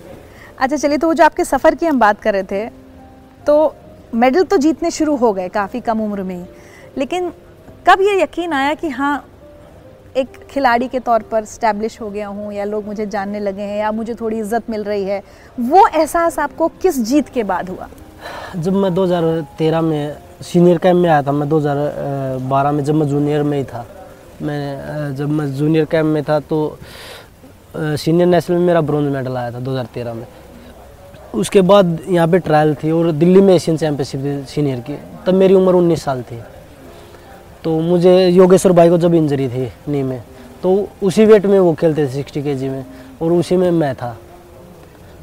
अच्छा 0.60 0.76
चलिए 0.76 0.98
तो 0.98 1.06
वो 1.06 1.14
जो 1.14 1.24
आपके 1.24 1.44
सफ़र 1.44 1.74
की 1.74 1.86
हम 1.86 1.98
बात 1.98 2.20
कर 2.20 2.32
रहे 2.32 2.42
थे 2.42 2.68
तो 3.46 3.74
मेडल 4.14 4.44
तो 4.44 4.56
जीतने 4.58 4.90
शुरू 4.90 5.16
हो 5.16 5.32
गए 5.32 5.48
काफ़ी 5.48 5.80
कम 5.80 6.00
उम्र 6.00 6.22
में 6.22 6.34
ही। 6.34 6.44
लेकिन 6.98 7.30
कब 7.86 8.00
ये 8.00 8.20
यकीन 8.22 8.52
आया 8.52 8.74
कि 8.74 8.88
हाँ 8.90 9.24
एक 10.16 10.38
खिलाड़ी 10.50 10.88
के 10.88 10.98
तौर 11.00 11.22
पर 11.22 11.44
स्टैब्लिश 11.44 12.00
हो 12.00 12.08
गया 12.10 12.28
हूँ, 12.28 12.52
या 12.52 12.64
लोग 12.64 12.86
मुझे 12.86 13.06
जानने 13.06 13.40
लगे 13.40 13.62
हैं, 13.62 13.78
या 13.78 13.90
मुझे 13.92 14.14
थोड़ी 14.14 14.38
इज़्ज़त 14.38 14.70
मिल 14.70 14.84
रही 14.84 15.04
है, 15.04 15.22
वो 15.60 15.86
एहसास 15.86 16.38
आपको 16.38 16.68
किस 16.82 16.98
जीत 17.04 17.28
के 17.28 17.42
बाद 17.44 17.68
हुआ? 17.68 17.88
जब 18.56 18.72
मैं 18.72 18.92
2013 18.94 19.80
में 19.80 20.16
सीनियर 20.42 20.78
कैंप 20.78 20.96
में 20.96 21.08
आया 21.10 21.22
था, 21.22 21.32
मैं 21.32 21.48
2012 21.48 22.72
में 22.72 22.82
जब 22.84 22.94
मैं 22.94 23.06
जूनियर 23.08 23.42
में 23.42 23.56
ही 23.58 23.64
था, 23.64 23.86
मैं 24.42 25.14
जब 25.16 25.30
मैं 25.30 25.46
जूनियर 25.54 25.84
कैंप 25.84 26.06
में 26.06 26.22
था 26.24 26.40
तो 26.40 26.78
सीनियर 27.76 28.26
नेशनल 28.28 28.58
में 28.58 28.66
मेरा 28.66 28.80
ब्रॉन्ज 28.82 29.12
मेडल 29.12 29.36
आया 29.36 29.50
था 29.52 29.60
2013 29.60 30.14
में। 30.14 30.26
उसके 31.34 31.60
बाद 31.62 31.98
यहाँ 32.08 32.28
पे 32.28 32.38
ट्रायल 32.38 32.74
थी 32.74 32.90
और 32.90 33.10
दिल्ली 33.12 33.40
में 33.40 33.54
एशियन 33.54 33.76
चैम्पियनशिप 33.76 34.46
सीनियर 34.48 34.80
की। 34.80 34.94
तब 35.26 35.34
मेरी 35.34 35.54
उम्र 35.54 35.74
19 35.74 36.02
साल 36.04 36.22
थी। 36.22 36.38
तो 37.64 37.78
मुझे 37.80 38.28
योगेश्वर 38.28 38.72
भाई 38.72 38.88
को 38.90 38.98
जब 38.98 39.14
इंजरी 39.14 39.48
थी 39.48 39.70
नी 39.88 40.02
में 40.02 40.22
तो 40.62 40.88
उसी 41.02 41.24
वेट 41.26 41.46
में 41.46 41.58
वो 41.58 41.72
खेलते 41.72 42.06
थे 42.06 42.10
सिक्सटी 42.12 42.42
के 42.42 42.54
में 42.68 42.84
और 43.22 43.32
उसी 43.32 43.56
में 43.56 43.70
मैं 43.70 43.94
था। 43.94 44.16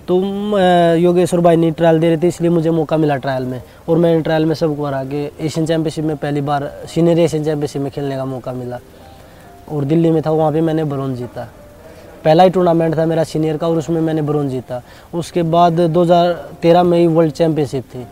तो 0.07 0.19
योगेश्वर 0.97 1.39
भाई 1.39 1.55
ने 1.55 1.71
ट्रायल 1.71 1.99
दे 1.99 2.07
रहे 2.09 2.17
थे, 2.17 2.27
इसलिए 2.27 2.49
मुझे 2.49 2.69
मौका 2.71 2.97
मिला 2.97 3.15
ट्रायल 3.17 3.45
में 3.45 3.61
और 3.89 3.97
मैंने 3.97 4.21
ट्रायल 4.21 4.45
में 4.45 4.55
सबको 4.55 4.85
हरा 4.85 5.03
के 5.03 5.23
एशियन 5.39 5.65
चैम्पियनशिप 5.65 6.05
में 6.05 6.15
पहली 6.17 6.41
बार 6.41 6.71
सीनियर 6.87 7.19
एशियन 7.19 7.43
चैम्पियनशिप 7.43 7.81
में 7.81 7.91
खेलने 7.91 8.15
का 8.15 8.25
मौका 8.25 8.53
मिला। 8.53 8.79
और 9.69 9.83
दिल्ली 9.83 10.11
में 10.11 10.21
था, 10.21 10.31
वहाँ 10.31 10.51
पे 10.51 10.61
मैंने 10.61 10.83
ब्रॉन्ज 10.83 11.17
जीता। 11.17 11.47
पहला 12.27 12.43
ही 12.43 12.50
टूर्नामेंट 12.50 12.98
था 12.98 13.05
मेरा 13.05 13.24
सीनियर 13.24 13.57
का 13.57 13.67
और 13.67 13.77
उसमें 13.77 14.00
मैंने 14.01 14.22
ब्रॉन्ज 14.22 14.51
जीता। 14.51 14.81
उसके 15.13 15.44
बाद 15.46 15.79
2013 15.90 16.83
में 16.83 16.98
ही 17.00 17.07
वर्ल्ड 17.07 17.33
चैम्पियनशिप 17.33 17.83
थी 17.94 18.05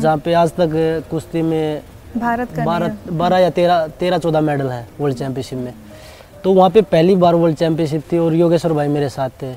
जहाँ 0.00 0.16
पे 0.18 0.32
आज 0.34 0.52
तक 0.52 0.70
कुश्ती 1.10 1.42
में 1.42 1.82
भारत 2.16 2.48
का 2.56 2.64
बारह 2.64 2.96
बारह 3.12 3.38
या 3.38 3.50
तेरह 3.50 3.86
तेरह 4.00 4.18
चौदह 4.18 4.40
मेडल 4.40 4.68
है 4.68 4.86
वर्ल्ड 5.00 5.18
चैम्पियनशिप 5.18 5.58
में। 5.58 5.72
तो 6.44 6.52
वहाँ 6.52 6.70
पे 6.70 6.82
पहली 6.82 7.16
बार 7.16 7.34
वर्ल्ड 7.34 7.56
चैम्पियनशिप 7.56 8.02
थी 8.12 8.18
और 8.18 8.34
योगेश्वर 8.34 8.72
भाई 8.72 8.88
मेरे 8.88 9.08
साथ 9.08 9.30
थे। 9.42 9.52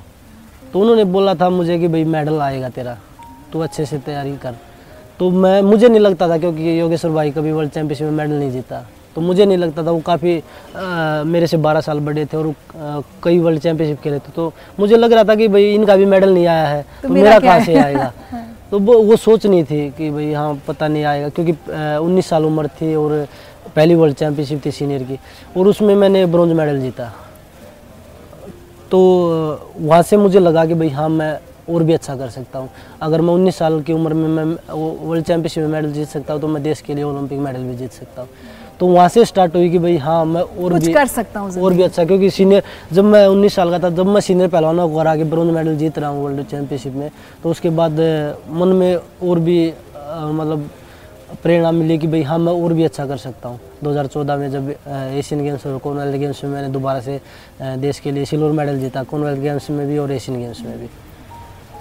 तो 0.73 0.79
उन्होंने 0.79 1.03
बोला 1.05 1.35
था 1.35 1.49
मुझे 1.49 1.79
कि 1.79 1.87
भाई 1.87 2.03
मेडल 2.05 2.39
आएगा 2.41 2.69
तेरा 2.69 2.97
तू 3.53 3.59
अच्छे 3.59 3.85
से 3.85 3.97
तैयारी 3.99 4.35
कर। 4.37 4.55
तो 5.19 5.29
मैं 5.31 5.61
मुझे 5.63 5.87
नहीं 5.87 5.99
लगता 5.99 6.29
था 6.29 6.37
क्योंकि 6.37 6.79
योगेश्वर 6.79 7.11
भाई 7.11 7.31
कभी 7.31 7.51
वर्ल्ड 7.51 7.71
चैम्पियनशिप 7.71 8.07
में 8.07 8.17
मेडल 8.17 8.33
नहीं 8.33 8.51
जीता। 8.51 8.85
तो 9.15 9.21
मुझे 9.21 9.45
नहीं 9.45 9.57
लगता 9.57 9.83
था 9.85 9.91
वो 9.91 9.99
काफ़ी 10.05 10.41
मेरे 11.31 11.47
से 11.47 11.57
12 11.59 11.81
साल 11.81 11.99
बड़े 12.05 12.25
थे 12.25 12.37
और 12.37 12.47
अ, 12.47 13.01
कई 13.23 13.39
वर्ल्ड 13.39 13.59
चैंपियनशिप 13.61 14.01
खेले 14.03 14.19
थे। 14.19 14.31
तो 14.35 14.51
मुझे 14.79 14.97
लग 14.97 15.13
रहा 15.13 15.23
था 15.23 15.35
कि 15.35 15.47
भाई 15.47 15.73
इनका 15.73 15.95
भी 15.95 16.05
मेडल 16.05 16.33
नहीं 16.33 16.47
आया 16.47 16.67
है 16.67 16.81
तो 17.01 17.07
तो 17.07 17.13
मेरा 17.13 17.39
कहाँ 17.39 17.59
से 17.65 17.75
आएगा? 17.75 18.11
तो 18.71 18.79
वो 18.79 18.93
वो 19.03 19.15
सोच 19.15 19.45
नहीं 19.45 19.63
थी 19.63 19.89
कि 19.97 20.09
भाई 20.11 20.31
हाँ 20.33 20.53
पता 20.67 20.87
नहीं 20.87 21.03
आएगा 21.05 21.29
क्योंकि 21.29 21.51
उन्नीस 22.05 22.29
साल 22.29 22.45
उम्र 22.45 22.67
थी 22.81 22.93
और 22.95 23.11
पहली 23.75 23.95
वर्ल्ड 23.95 24.15
चैम्पियनशिप 24.17 24.65
थी 24.65 24.71
सीनियर 24.71 25.03
की 25.03 25.19
और 25.57 25.67
उसमें 25.67 25.93
मैंने 25.95 26.25
ब्रॉन्ज 26.25 26.53
मेडल 26.57 26.79
जीता। 26.81 27.11
तो 28.91 28.99
वहाँ 29.77 30.01
से 30.03 30.17
मुझे 30.17 30.39
लगा 30.39 30.65
कि 30.65 30.73
भाई 30.73 30.89
हाँ 30.89 31.07
मैं 31.09 31.33
और 31.73 31.83
भी 31.83 31.93
अच्छा 31.93 32.15
कर 32.15 32.29
सकता 32.29 32.59
हूँ। 32.59 32.69
अगर 33.01 33.21
मैं 33.21 33.33
19 33.33 33.57
साल 33.57 33.81
की 33.81 33.93
उम्र 33.93 34.13
में 34.13 34.27
मैं 34.29 34.43
वो 34.69 34.89
वर्ल्ड 35.01 35.25
चैम्पियनशिप 35.25 35.63
में 35.63 35.69
मेडल 35.71 35.91
जीत 35.93 36.07
सकता 36.07 36.33
हूँ 36.33 36.41
तो 36.41 36.47
मैं 36.47 36.61
देश 36.63 36.81
के 36.81 36.95
लिए 36.95 37.03
ओलंपिक 37.03 37.39
मेडल 37.39 37.63
भी 37.63 37.75
जीत 37.75 37.91
सकता 37.91 38.21
हूँ। 38.21 38.29
तो 38.79 38.87
वहाँ 38.87 39.07
से 39.09 39.23
स्टार्ट 39.25 39.55
हुई 39.55 39.69
कि 39.69 39.77
भाई 39.79 39.97
हाँ 39.97 40.23
मैं 40.25 40.41
और 40.41 40.73
कुछ 40.73 40.85
भी 40.85 40.93
कर 40.93 41.07
सकता 41.07 41.39
हूँ 41.39 41.61
और 41.63 41.73
भी 41.73 41.81
अच्छा 41.83 42.05
क्योंकि 42.05 42.29
सीनियर 42.29 42.63
जब 42.93 43.03
मैं 43.05 43.25
19 43.27 43.53
साल 43.55 43.69
का 43.71 43.79
था 43.79 43.89
जब 43.95 44.07
मैं 44.07 44.21
सीनियर 44.21 44.49
पहलवानों 44.49 44.89
को 44.89 44.99
हरा 44.99 45.15
के 45.15 45.23
ब्रॉन्ज 45.33 45.53
मेडल 45.55 45.75
जीत 45.77 45.99
रहा 45.99 46.09
हूँ 46.09 46.23
वर्ल्ड 46.23 46.45
चैंपियनशिप 46.45 46.93
में 46.93 47.09
तो 47.43 47.49
उसके 47.49 47.69
बाद 47.79 47.99
मन 48.61 48.75
में 48.79 48.95
और 48.95 49.39
भी 49.39 49.59
मतलब 50.09 50.69
प्रेरणा 51.43 51.71
मिली 51.71 51.97
कि 51.97 52.07
भाई 52.07 52.21
हाँ 52.23 52.37
मैं 52.39 52.53
और 52.63 52.73
भी 52.73 52.83
अच्छा 52.83 53.05
कर 53.07 53.17
सकता 53.17 53.49
हूँ। 53.49 53.59
2014 53.83 54.37
में 54.37 54.49
जब 54.51 54.69
एशियन 54.89 55.43
गेम्स 55.43 55.65
और 55.67 55.77
कॉमनवेल्थ 55.83 56.17
गेम्स 56.19 56.43
में 56.43 56.51
मैंने 56.51 56.67
दोबारा 56.73 56.99
से 57.01 57.19
देश 57.81 57.99
के 57.99 58.11
लिए 58.11 58.25
सिल्वर 58.25 58.51
मेडल 58.59 58.79
जीता 58.79 59.03
कॉमनवेल्थ 59.03 59.41
गेम्स 59.41 59.69
में 59.69 59.87
भी 59.87 59.97
और 59.97 60.11
एशियन 60.11 60.39
गेम्स 60.39 60.61
में 60.65 60.77
भी। 60.79 60.87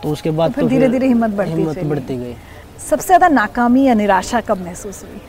तो 0.03 0.13
उसके 0.13 0.31
बाद 0.31 0.53
फिर 0.53 0.67
धीरे-धीरे 0.69 1.09
हिम्मत 1.09 1.31
बढ़ती 1.31 1.53
हिम्मत 1.53 1.83
बढ़ती 1.85 2.17
गई। 2.17 2.35
सबसे 2.89 3.07
ज़्यादा 3.07 3.29
नाकामी 3.29 3.85
या 3.87 3.95
निराशा 3.95 4.41
कब 4.49 4.65
महसूस 4.65 5.03
हुई? 5.05 5.21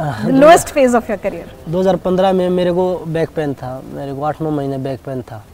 Lowest 0.00 0.68
phase 0.68 0.96
of 0.96 1.10
your 1.10 1.18
career 1.18 1.50
2015 1.68 2.32
में 2.32 2.48
मेरे 2.50 2.72
को 2.72 2.98
बैक 3.06 3.30
पेन 3.36 3.54
था 3.54 3.82
मेरे 3.94 4.14
को 4.14 4.22
आठ 4.24 4.40
नौ 4.42 4.50
महीने 4.50 4.78
बैक 4.78 5.00
पेन 5.06 5.22
था। 5.22 5.44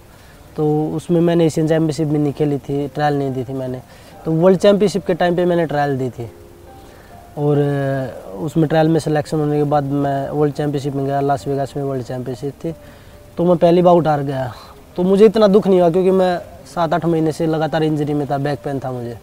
तो 0.56 0.66
उसमें 0.96 1.20
मैंने 1.20 1.46
एशियन 1.46 1.68
चैम्पियनशिप 1.68 2.08
भी 2.08 2.18
नहीं 2.18 2.32
खेली 2.32 2.58
थी 2.58 2.86
ट्रायल 2.88 3.14
नहीं 3.14 3.30
दी 3.32 3.44
थी 3.44 3.52
मैंने। 3.52 3.80
तो 4.24 4.32
वर्ल्ड 4.32 4.58
चैम्पियनशिप 4.58 5.06
के 5.06 5.14
टाइम 5.14 5.36
पे 5.36 5.44
मैंने 5.44 5.66
ट्रायल 5.66 5.96
दी 5.98 6.10
थी। 6.10 6.30
और 7.38 7.58
उसमें 8.42 8.68
ट्रायल 8.68 8.88
में 8.88 9.00
सिलेक्शन 9.00 9.38
होने 9.38 9.56
के 9.56 9.64
बाद 9.64 9.84
मैं 9.84 10.28
वर्ल्ड 10.30 10.54
चैम्पियनशिप 10.54 10.94
में 10.94 11.04
गया 11.06 11.20
लास 11.20 11.46
वेगास 11.48 11.74
में 11.76 11.82
वर्ल्ड 11.84 12.04
चैम्पियनशिप 12.04 12.54
थी। 12.64 12.74
तो 13.36 13.44
मैं 13.44 13.56
पहली 13.56 13.82
बार 13.82 13.94
उठार 13.94 14.22
गया। 14.22 14.52
तो 14.96 15.02
मुझे 15.02 15.24
इतना 15.24 15.46
दुख 15.46 15.66
नहीं 15.66 15.80
हुआ 15.80 15.90
क्योंकि 15.90 16.10
मैं 16.10 16.38
सात 16.74 16.94
आठ 16.94 17.04
महीने 17.04 17.32
से 17.32 17.46
लगातार 17.46 17.82
इंजरी 17.82 18.14
में 18.14 18.26
था 18.30 18.38
बैक 18.38 18.58
पेन 18.64 18.78
था 18.78 18.92
मुझे। 18.92 19.18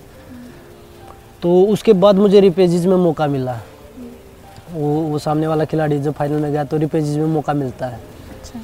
तो 1.41 1.61
उसके 1.63 1.93
बाद 1.93 2.15
मुझे 2.15 2.39
रिपेजिज 2.39 2.85
में 2.85 2.97
मौका 2.97 3.27
मिला। 3.27 3.59
वो 4.71 4.89
वो 5.09 5.19
सामने 5.19 5.47
वाला 5.47 5.65
खिलाड़ी 5.65 5.99
जब 5.99 6.13
फाइनल 6.13 6.41
में 6.41 6.51
गया 6.51 6.63
तो 6.63 6.77
रिपेजिज 6.77 7.17
में 7.17 7.25
मौका 7.27 7.53
मिलता 7.53 7.87
है। 7.87 7.99
अच्छा। 8.31 8.59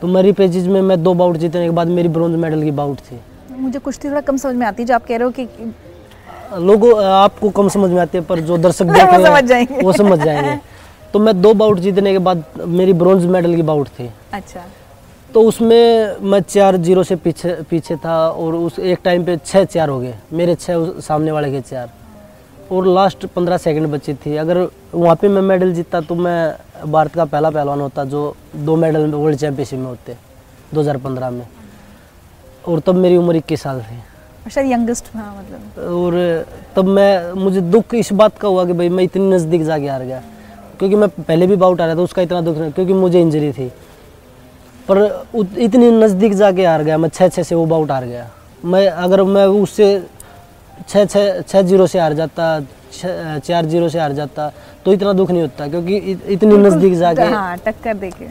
तो 0.00 0.06
मैं 0.06 0.22
रिपेजिज 0.22 0.66
में 0.68 0.80
मैं 0.82 1.02
दो 1.02 1.14
बाउट 1.14 1.36
जीतने 1.36 1.64
के 1.64 1.70
बाद 1.70 1.88
मेरी 1.88 2.08
ब्रॉन्ज 2.08 2.36
मेडल 2.36 2.62
की 2.62 2.70
बाउट 2.72 2.98
थी। 3.00 3.20
मुझे 3.50 3.78
कुश्ती 3.78 4.08
थोड़ा 4.08 4.20
कम 4.20 4.36
समझ 4.36 4.54
में 4.54 4.66
आती 4.66 4.82
है 4.82 4.86
जो 4.86 4.94
आप 4.94 5.06
कह 5.06 5.16
रहे 5.16 5.24
हो 5.24 5.30
कि 5.30 5.48
लोगों 6.60 7.04
आपको 7.04 7.50
कम 7.50 7.68
समझ 7.68 7.90
में 7.90 8.00
आती 8.00 8.18
है 8.18 8.24
पर 8.24 8.40
जो 8.40 8.56
दर्शक 8.58 8.84
देख 8.86 9.04
रहे 9.04 9.24
समझ 9.24 9.34
हैं 9.34 9.46
जाएँगे। 9.46 9.80
वो 9.82 9.92
समझ 9.92 10.18
जाएँगे। 10.18 10.58
तो 11.12 11.18
मैं 11.18 11.40
दो 11.42 11.52
बाउट 11.54 11.78
जीतने 11.78 12.12
के 12.12 12.18
बाद 12.18 12.44
मेरी 12.58 12.92
ब्रॉन्ज 12.92 13.24
मेडल 13.26 13.54
की 13.56 13.62
बाउट 13.62 13.88
थी। 13.88 14.10
अच्छा। 14.32 14.64
तो 15.34 15.42
उसमें 15.42 16.16
मैं 16.22 16.40
चार 16.40 16.76
ज़ीरो 16.76 17.02
से 17.02 17.16
पीछे 17.16 17.52
पीछे 17.70 17.96
था 17.96 18.16
और 18.28 18.54
उस 18.54 18.78
एक 18.78 18.98
टाइम 19.04 19.24
पे 19.24 19.36
छः 19.36 19.64
चार 19.64 19.88
हो 19.88 19.98
गए। 20.00 20.14
मेरे 20.32 20.54
छः 20.54 21.00
सामने 21.00 21.32
वाले 21.32 21.50
के 21.50 21.60
चार। 21.60 21.90
और 22.72 22.86
लास्ट 22.86 23.26
पंद्रह 23.26 23.56
सेकंड 23.56 23.86
बची 23.86 24.14
थी। 24.14 24.36
अगर 24.36 24.68
वहाँ 24.94 25.16
पे 25.16 25.28
मैं 25.28 25.42
मेडल 25.42 25.74
जीतता 25.74 26.00
तो 26.00 26.14
मैं 26.14 26.56
भारत 26.92 27.14
का 27.14 27.24
पहला 27.24 27.50
पहलवान 27.50 27.80
होता 27.80 28.04
जो 28.04 28.36
दो 28.56 28.76
मेडल 28.76 29.10
वर्ल्ड 29.10 29.38
चैम्पियनशिप 29.38 29.78
में 29.78 29.86
होते 29.86 30.16
2015 30.74 31.30
में। 31.30 31.48
और 32.68 32.80
तब 32.80 32.94
मेरी 32.94 33.16
उम्र 33.16 33.36
इक्कीस 33.36 33.62
साल 33.62 33.80
थी। 33.80 33.98
शायद 34.50 34.72
यंगेस्ट 34.72 35.04
हाँ 35.14 35.36
मतलब। 35.38 35.82
और 35.84 36.44
तब 36.76 36.84
मैं 36.84 37.32
मुझे 37.32 37.60
दुख 37.60 37.94
इस 37.94 38.12
बात 38.12 38.38
का 38.38 38.48
हुआ 38.48 38.64
कि 38.64 38.72
भाई 38.72 38.88
मैं 38.88 39.04
इतनी 39.04 39.30
नज़दीक 39.30 39.64
जाके 39.64 39.88
हार 39.88 40.02
गया। 40.02 40.22
क्योंकि 40.78 40.96
मैं 40.96 41.08
पहले 41.08 41.46
भी 41.46 41.56
बाउट 41.56 41.80
आ 41.80 41.86
रहा 41.86 41.94
था 41.94 42.00
उसका 42.00 42.22
इतना 42.22 42.40
दुख 42.40 42.56
नहीं 42.56 42.72
क्योंकि 42.72 42.92
मुझे 42.92 43.20
इंजरी 43.20 43.52
थी। 43.52 43.68
पर 44.88 45.26
उत- 45.34 45.58
इतनी 45.58 45.90
नज़दीक 45.90 46.34
जाके 46.34 46.66
हार 46.66 46.82
गया 46.82 46.98
मैं 46.98 47.08
छः 47.08 47.28
छः 47.28 47.42
से 47.42 47.54
वो 47.54 47.66
बाउट 47.66 47.90
हार 47.90 48.04
गया। 48.04 48.30
मैं 48.64 48.88
अगर 48.88 49.22
मैं 49.22 49.46
उससे 49.46 50.06
छः 50.88 51.04
छः 51.04 51.40
छः 51.40 51.62
ज़ीरो 51.62 51.86
से 51.86 51.98
हार 52.00 52.12
जाता 52.12 52.60
छः- 52.92 53.38
चार 53.38 53.66
ज़ीरो 53.66 53.88
से 53.88 53.98
हार 54.00 54.12
जाता 54.12 54.50
तो 54.84 54.92
इतना 54.92 55.12
दुख 55.12 55.30
नहीं 55.30 55.42
होता 55.42 55.68
क्योंकि 55.68 55.96
इत- 55.96 56.28
इतनी 56.30 56.56
नज़दीक 56.56 56.94
जाके 56.94 57.22
हाँ 57.22 57.56
टक्कर 57.66 57.94
देके 57.94 58.26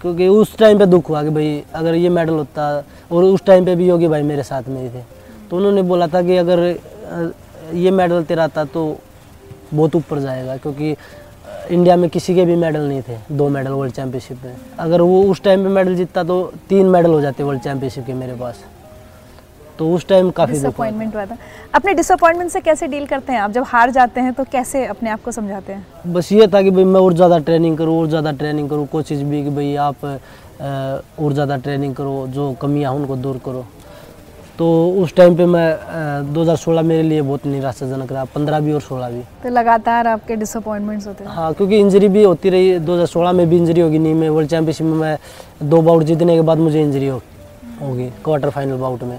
क्योंकि 0.00 0.28
उस 0.28 0.56
टाइम 0.58 0.78
पे 0.78 0.86
दुख 0.86 1.08
हुआ 1.08 1.22
कि 1.22 1.30
भाई 1.30 1.62
अगर 1.74 1.94
ये 1.94 2.08
मेडल 2.08 2.34
होता 2.34 2.66
और 3.12 3.24
उस 3.24 3.44
टाइम 3.46 3.64
पे 3.64 3.74
भी 3.76 3.88
योगी 3.88 4.08
भाई 4.08 4.22
मेरे 4.22 4.42
साथ 4.42 4.68
में 4.68 4.80
ही 4.82 4.88
थे। 4.88 5.02
तो 5.50 5.56
उन्होंने 5.56 5.82
बोला 5.82 6.06
था 6.06 6.22
कि 6.22 6.36
अगर 6.36 6.58
ये 7.74 7.90
मेडल 7.90 8.22
तेरा 8.24 8.44
आता 8.44 8.64
तो 8.64 8.84
बहुत 9.74 9.96
ऊपर 9.96 10.18
जाएगा 10.20 10.56
क्योंकि 10.56 10.94
इंडिया 11.70 11.96
में 11.96 12.08
किसी 12.10 12.34
के 12.34 12.44
भी 12.44 12.56
मेडल 12.56 12.80
नहीं 12.80 13.02
थे 13.08 13.16
दो 13.32 13.48
मेडल 13.48 13.70
वर्ल्ड 13.70 13.94
चैंपियनशिप 13.94 14.44
में। 14.44 14.56
अगर 14.78 15.00
वो 15.00 15.22
उस 15.30 15.42
टाइम 15.42 15.62
पे 15.62 15.68
मेडल 15.68 15.96
जीतता 15.96 16.24
तो 16.24 16.42
तीन 16.68 16.86
मेडल 16.86 17.10
हो 17.10 17.20
जाते 17.20 17.42
वर्ल्ड 17.42 17.62
चैंपियनशिप 17.62 18.06
के 18.06 18.14
मेरे 18.14 18.34
पास। 18.34 18.64
तो 19.80 19.90
उस 19.94 20.06
टाइम 20.08 20.30
काफ़ी। 20.30 20.52
डिसअपॉइंटमेंट 20.52 21.14
हुआ 21.14 21.24
था। 21.26 21.36
अपने 21.74 21.92
डिसअपॉइंटमेंट 21.94 22.50
से 22.50 22.60
कैसे 22.60 22.86
डील 22.88 23.06
करते 23.06 23.32
हैं? 23.32 23.40
आप 23.40 23.50
जब 23.50 23.64
हार 23.66 23.90
जाते 23.90 24.20
हैं 24.20 24.32
तो 24.34 24.44
कैसे 24.52 24.84
अपने 24.86 25.10
आप 25.10 25.22
को 25.24 25.32
समझाते 25.32 25.72
हैं? 25.72 25.86
बस 26.06 26.30
ये 26.32 26.46
था 26.46 26.62
कि 26.62 26.70
भाई 26.70 26.84
मैं 26.84 27.00
और 27.00 27.14
ज़्यादा 27.14 27.38
ट्रेनिंग 27.40 27.78
करूँ 27.78 27.98
और 28.00 28.08
ज़्यादा 28.08 28.32
ट्रेनिंग 28.32 28.68
करूँ। 28.70 28.86
कोशिश 28.88 29.22
भी 29.22 29.42
कि 29.44 29.50
भाई 29.50 29.74
आप 29.78 30.04
और 30.04 31.32
ज़्यादा 31.32 31.56
ट्रेनिंग 31.58 31.94
करो 31.94 32.26
जो 32.30 32.52
कमियाँ 32.62 32.92
उनको 32.94 33.16
दूर 33.16 33.38
करो। 33.44 33.64
तो 34.58 34.66
उस 35.02 35.14
टाइम 35.16 35.36
पे 35.36 35.44
मैं 35.46 35.72
अ, 35.72 36.22
2016 36.32 36.82
मेरे 36.82 37.02
लिए 37.02 37.22
बहुत 37.22 37.46
निराशाजनक 37.46 38.12
रहा। 38.12 38.24
15 38.26 38.60
भी 38.60 38.72
और 38.72 38.80
16 38.80 39.10
भी। 39.10 39.22
तो 39.42 39.48
लगातार 39.48 40.06
आपके 40.06 40.36
डिसअपॉइंटमेंट्स 40.36 41.06
होते 41.06 41.24
हैं। 41.24 41.30
हाँ 41.30 41.52
क्योंकि 41.54 41.78
इंजरी 41.78 42.08
भी 42.08 42.22
होती 42.24 42.50
रही। 42.50 42.78
2016 42.80 43.32
में 43.32 43.48
भी 43.50 43.56
इंजरी 43.56 43.80
होगी 43.80 43.98
नहीं 43.98 44.14
मैं 44.14 44.28
वर्ल्ड 44.28 44.50
चैंपियनशिप 44.50 44.86
में 44.86 44.96
मैं 44.98 45.16
दो 45.62 45.80
बाउट 45.82 46.02
जीतने 46.02 46.36
के 46.36 46.42
बाद 46.42 46.58
मुझे 46.58 46.80
इंजरी 46.82 47.06
हो 47.06 47.20
होगी 47.80 48.10
क्वार्टर 48.24 48.50
फाइनल 48.50 48.76
बाउट 48.76 49.02
में। 49.02 49.18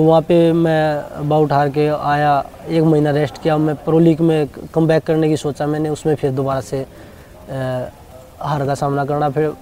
तो 0.00 0.04
वहाँ 0.04 0.20
पे 0.22 0.36
मैं 0.56 1.28
बाउट 1.28 1.52
हार 1.52 1.68
के 1.68 1.86
आया, 1.86 2.32
एक 2.68 2.82
महीना 2.82 3.10
रेस्ट 3.12 3.40
किया। 3.42 3.56
मैं 3.58 3.74
प्रो 3.84 3.98
लीग 3.98 4.20
में 4.20 4.48
कम 4.72 4.86
बैक 4.86 5.02
करने 5.04 5.28
की 5.28 5.36
सोचा 5.36 5.66
मैंने, 5.66 5.88
उसमें 5.88 6.14
फिर 6.16 6.30
दोबारा 6.32 6.60
से 6.60 6.78
हार 8.40 8.64
का 8.66 8.74
सामना 8.74 9.04
करना 9.04 9.28
फिर 9.30 9.52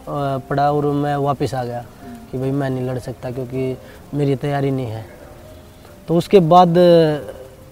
पड़ा 0.47 0.71
और 0.73 0.87
मैं 0.95 1.17
वापस 1.17 1.55
आ 1.55 1.65
गया 1.65 1.85
कि 2.31 2.39
भाई 2.39 2.51
मैं 2.51 2.71
नहीं 2.71 2.87
लड़ 2.87 2.99
सकता 2.99 3.31
क्योंकि 3.31 3.77
मेरी 4.15 4.37
तैयारी 4.37 4.71
नहीं 4.71 4.87
है। 4.87 5.05
तो 6.09 6.17
उसके 6.17 6.41
बाद 6.47 6.79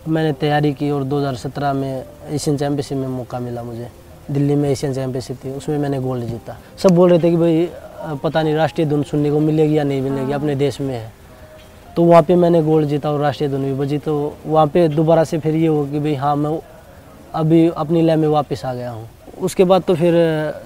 मैंने 0.09 0.33
तैयारी 0.33 0.73
की 0.75 0.91
और 0.91 1.05
2017 1.05 1.73
में 1.73 2.05
एशियन 2.31 2.57
चैम्पियनशिप 2.57 2.99
में 2.99 3.09
मौका 3.09 3.39
मिला 3.41 3.63
मुझे। 3.63 3.91
दिल्ली 4.31 4.55
में 4.55 4.69
एशियन 4.71 4.95
चैम्पियनशिप 4.95 5.37
थी, 5.45 5.51
उसमें 5.53 5.79
मैंने 5.79 6.01
गोल्ड 6.01 6.25
जीता। 6.25 6.57
सब 6.79 6.97
बोल 6.97 7.11
रहे 7.11 7.19
थे 7.19 7.31
कि 7.31 7.37
भाई 7.37 7.69
पता 8.25 8.43
नहीं 8.43 8.55
राष्ट्रीय 8.55 8.87
धुन 8.89 9.03
सुनने 9.03 9.31
को 9.31 9.41
मिलेगी 9.41 9.79
या 9.79 9.85
नहीं 9.85 10.03
मिलेगी, 10.03 10.33
अपने 10.33 10.55
देश 10.57 10.81
में 10.81 10.95
है। 10.95 11.15
तो 11.97 12.03
वहाँ 12.03 12.23
पे 12.23 12.35
मैंने 12.35 12.63
गोल्ड 12.63 12.89
जीता 12.89 13.11
और 13.11 13.21
राष्ट्रीय 13.21 13.51
धुन 13.51 13.65
भी 13.65 13.75
बजी। 13.75 13.99
तो 13.99 14.37
वहाँ 14.47 14.67
पे 14.67 14.89
दोबारा 14.89 15.25
से 15.25 15.39
फिर 15.39 15.55
ये 15.55 15.67
हो 15.67 15.87
कि 15.87 15.99
भाई 15.99 16.15
हाँ 16.15 16.37
मैं 16.37 16.59
अभी 17.35 17.71
अपनी 17.77 18.03
लय 18.03 18.17
में 18.17 18.29
वापस 18.29 18.65
आ 18.65 18.75
गया 18.75 18.91
हूँ। 18.91 19.09
उसके 19.41 19.65
बाद 19.65 19.83
तो 19.83 19.95
फिर 19.95 20.15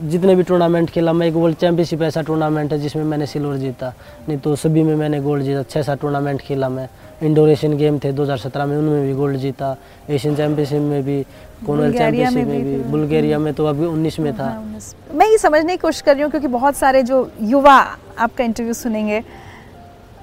जितने 0.03 0.35
भी 0.35 0.43
टूर्नामेंट 0.43 0.91
खेला 0.91 1.13
मैं 1.13 1.27
एक 1.27 1.35
वर्ल्ड 1.35 1.57
चैंपियनशिप 1.57 2.03
ऐसा 2.03 2.23
टूर्नामेंट 2.23 2.73
है 2.73 2.79
जिसमें 2.79 3.05
मैंने 3.05 3.27
सिल्वर 3.27 3.57
जीता। 3.57 3.95
नहीं 4.29 4.39
तो 4.39 4.57
सभी 4.57 4.83
में 4.83 4.97
मैंने 4.97 5.21
गोल्ड 5.21 5.45
जीता। 5.45 5.63
छः 5.63 5.83
सात 5.83 6.01
टूर्नामेंट 6.01 6.41
खेला 6.41 6.69
मैं। 6.69 6.89
इंडोर 7.23 7.49
एशियन 7.49 7.77
गेम 7.77 7.99
थे 7.99 8.13
2017 8.13 8.67
में 8.67 8.77
उनमें 8.77 9.07
भी 9.07 9.13
गोल्ड 9.13 9.37
जीता। 9.37 9.77
एशियन 10.11 10.37
चैंपियनशिप 10.37 10.79
में 10.79 11.03
भी 11.03 11.23
कॉमनवेल्थ 11.67 11.97
चैंपियनशिप 11.97 12.47
में 12.47 12.63
भी 12.65 12.77
फिर- 12.77 12.91
बुल्गारिया 12.91 13.39
में 13.39 13.55
तो 13.55 13.67
अभी 13.67 13.87
19 13.87 14.21
में 14.21 14.39
था। 14.39 14.45
हाँ, 14.45 14.79
मैं 15.15 15.27
ये 15.27 15.39
समझने 15.39 15.73
की 15.73 15.77
कोशिश 15.77 16.01
कर 16.01 16.13
रही 16.13 16.23
हूँ 16.23 16.31
क्योंकि 16.31 16.49
बहुत 16.49 16.75
सारे 16.75 17.03
जो 17.03 17.31
युवा 17.43 17.97
आपका 18.19 18.45
इंटरव्यू 18.45 18.75
सुनेंगे 18.75 19.50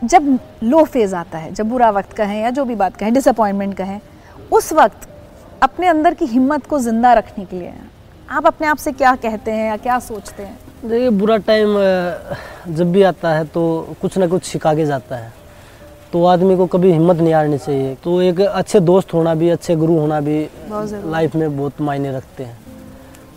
जब 0.03 0.37
लो 0.63 0.83
फ़ेज़ 0.83 1.15
आता 1.15 1.37
है 1.37 1.53
जब 1.53 1.69
बुरा 1.69 1.89
वक्त 1.89 2.13
कहें 2.13 2.41
या 2.41 2.49
जो 2.49 2.65
भी 2.65 2.75
बात 2.75 2.95
कहें 2.97 3.13
डिसअपॉइंटमेंट 3.13 3.75
कहें 3.77 3.99
उस 4.51 4.71
वक्त 4.73 5.07
अपने 5.63 5.87
अंदर 5.87 6.13
की 6.13 6.25
हिम्मत 6.25 6.65
को 6.65 6.79
ज़िंदा 6.79 7.13
रखने 7.13 7.45
के 7.45 7.59
लिए 7.59 7.73
आप 8.29 8.47
अपने 8.47 8.67
आप 8.67 8.77
से 8.77 8.91
क्या 8.91 9.15
कहते 9.15 9.51
हैं 9.51 9.67
या 9.67 9.77
क्या 9.77 9.97
सोचते 9.99 10.43
हैं? 10.43 10.57
देखिए 10.83 11.09
बुरा 11.11 11.37
टाइम 11.37 11.73
जब 12.69 12.91
भी 12.91 13.03
आता 13.03 13.33
है 13.33 13.45
तो 13.45 13.63
कुछ 14.01 14.17
ना 14.17 14.27
कुछ 14.27 14.43
सिखा 14.43 14.73
के 14.73 14.85
जाता 14.85 15.15
है। 15.15 15.33
तो 16.13 16.23
आदमी 16.25 16.55
को 16.57 16.65
कभी 16.67 16.91
हिम्मत 16.91 17.17
नहीं 17.17 17.33
हारनी 17.33 17.57
चाहिए। 17.57 17.95
तो 18.03 18.21
एक 18.21 18.39
अच्छे 18.41 18.79
दोस्त 18.79 19.13
होना 19.13 19.33
भी 19.35 19.49
अच्छे 19.49 19.75
गुरु 19.75 19.97
होना 19.99 20.19
भी 20.21 20.39
लाइफ 20.71 21.35
में 21.35 21.57
बहुत 21.57 21.81
मायने 21.81 22.11
रखते 22.11 22.43
हैं। 22.43 22.57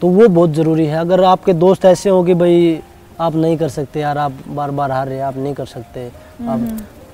तो 0.01 0.09
वो 0.09 0.29
बहुत 0.29 0.51
ज़रूरी 0.51 0.87
है। 0.87 0.99
अगर 0.99 1.25
आपके 1.25 1.53
दोस्त 1.55 1.85
ऐसे 1.85 2.11
हो 2.11 2.23
कि 2.25 2.35
भाई 2.35 2.81
आप 3.21 3.35
नहीं 3.35 3.57
कर 3.59 3.69
सकते 3.69 4.01
यार 4.01 4.19
आप 4.19 4.33
बार 4.49 4.71
बार 4.71 4.91
हार 4.91 5.07
रहे 5.09 5.17
हैं 5.19 5.25
आप 5.25 5.37
नहीं 5.37 5.55
कर 5.55 5.67
सकते। 5.67 6.07
आप 6.49 6.61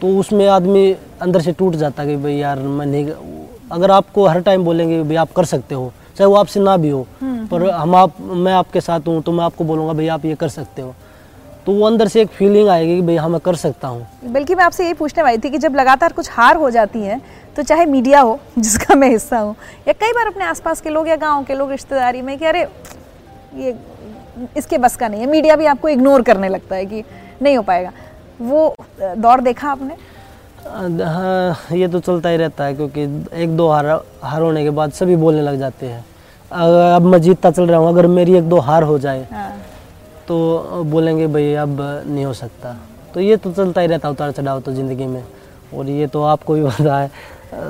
तो 0.01 0.09
उसमें 0.19 0.47
आदमी 0.49 0.91
अंदर 1.23 1.41
से 1.41 1.53
टूट 1.53 1.75
जाता 1.77 2.03
है 2.03 2.09
कि 2.09 2.17
भाई 2.23 2.35
यार 2.35 2.59
मैं 2.59 2.87
नहीं 2.87 3.13
अगर 3.73 3.91
आपको 3.91 4.27
हर 4.27 4.41
टाइम 4.41 4.65
बोलेंगे 4.65 5.03
भाई 5.03 5.17
आप 5.17 5.33
कर 5.37 5.45
सकते 5.45 5.75
हो 5.75 5.93
चाहे 6.19 6.29
वो 6.31 6.37
आपसे 6.37 6.61
ना 6.61 6.77
भी 6.77 6.89
हो 6.91 7.07
पर 7.23 7.69
हम 7.71 7.95
आप 7.95 8.21
मैं 8.21 8.53
आपके 8.53 8.81
साथ 8.81 9.09
हूँ 9.09 9.21
तो 9.23 9.33
मैं 9.33 9.45
आपको 9.45 9.65
बोलूँगा 9.65 9.93
भाई 9.93 10.07
आप 10.09 10.25
ये 10.25 10.35
कर 10.35 10.49
सकते 10.49 10.83
हो। 10.83 10.95
तो 11.67 11.73
वो 11.73 11.87
अंदर 11.87 12.09
से 12.09 12.21
एक 12.21 12.29
फीलिंग 12.31 12.69
आएगी 12.69 12.95
कि 12.97 13.03
भाई 13.03 13.17
हाँ 13.17 13.29
मैं 13.29 13.41
कर 13.41 13.55
सकता 13.57 13.89
हूँ। 13.89 14.07
बल्कि 14.33 14.55
मैं 14.55 14.65
आपसे 14.65 14.87
ये 14.87 14.95
पूछने 14.95 15.23
वाली 15.23 15.39
थी 15.39 15.51
कि 15.51 15.59
जब 15.59 15.75
लगातार 15.77 16.13
कुछ 16.13 16.31
हार 16.33 16.57
हो 16.57 16.71
जाती 16.71 17.03
है 17.03 17.21
तो 17.57 17.63
चाहे 17.63 17.87
मीडिया 17.87 18.21
हो 18.21 18.39
जिसका 18.59 18.95
मैं 18.95 19.09
हिस्सा 19.11 19.39
हूँ 19.39 19.55
या 19.89 19.93
कई 19.93 20.13
बार 20.13 20.27
अपने 20.27 20.45
आसपास 20.45 20.81
के 20.81 20.91
लोग 20.91 21.09
या 21.09 21.17
गाँव 21.17 21.45
के 21.45 21.55
लोग 21.55 21.71
रिश्तेदारी 21.71 22.23
में 22.23 22.37
कि 22.39 22.45
अरे 22.45 22.63
ये 23.57 23.73
इसके 24.57 24.79
बस 24.79 24.97
का 24.97 25.09
नहीं 25.09 25.21
है। 25.21 25.27
मीडिया 25.27 25.57
भी 25.57 25.67
आपको 25.67 25.89
इग्नोर 25.89 26.23
करने 26.23 26.49
लगता 26.49 26.77
है 26.77 26.87
कि 26.87 27.03
नहीं 27.43 27.57
हो 27.57 27.63
पाएगा। 27.63 27.93
वो 28.41 28.75
दौर 29.01 29.41
देखा 29.41 29.71
आपने? 29.71 29.97
हाँ 30.67 31.77
ये 31.77 31.89
तो 31.89 32.01
चलता 32.01 32.29
ही 32.29 32.37
रहता 32.37 32.65
है 32.65 32.75
क्योंकि 32.75 33.03
एक 33.35 33.57
दो 33.57 33.69
हार 33.69 33.87
हार 34.23 34.43
होने 34.43 34.63
के 34.65 34.71
बाद 34.71 34.93
सभी 34.93 35.17
बोलने 35.17 35.43
लग 35.43 35.59
जाते 35.59 35.87
हैं। 35.87 36.05
अब 36.95 37.03
मैं 37.03 37.21
जीतता 37.21 37.51
चल 37.51 37.67
रहा 37.67 37.79
हूँ 37.79 37.89
अगर 37.89 38.07
मेरी 38.09 38.37
एक 38.39 38.49
दो 38.49 38.59
हार 38.61 38.83
हो 38.83 38.99
जाए 38.99 39.27
हाँ। 39.33 39.51
तो 40.29 40.83
बोलेंगे 40.87 41.27
भाई 41.27 41.55
अब 41.55 41.81
नहीं 42.07 42.25
हो 42.25 42.33
सकता। 42.35 42.77
तो 43.15 43.21
ये 43.21 43.37
तो 43.37 43.53
चलता 43.53 43.81
ही 43.81 43.87
रहता 43.87 44.09
है 44.09 44.13
उतार 44.15 44.33
चढ़ाव 44.33 44.61
तो 44.61 44.73
ज़िंदगी 44.73 45.07
में। 45.07 45.23
और 45.75 45.89
ये 45.89 46.07
तो 46.07 46.23
आपको 46.25 46.55
भी 46.55 46.63
पता 46.63 46.99
है। 46.99 47.11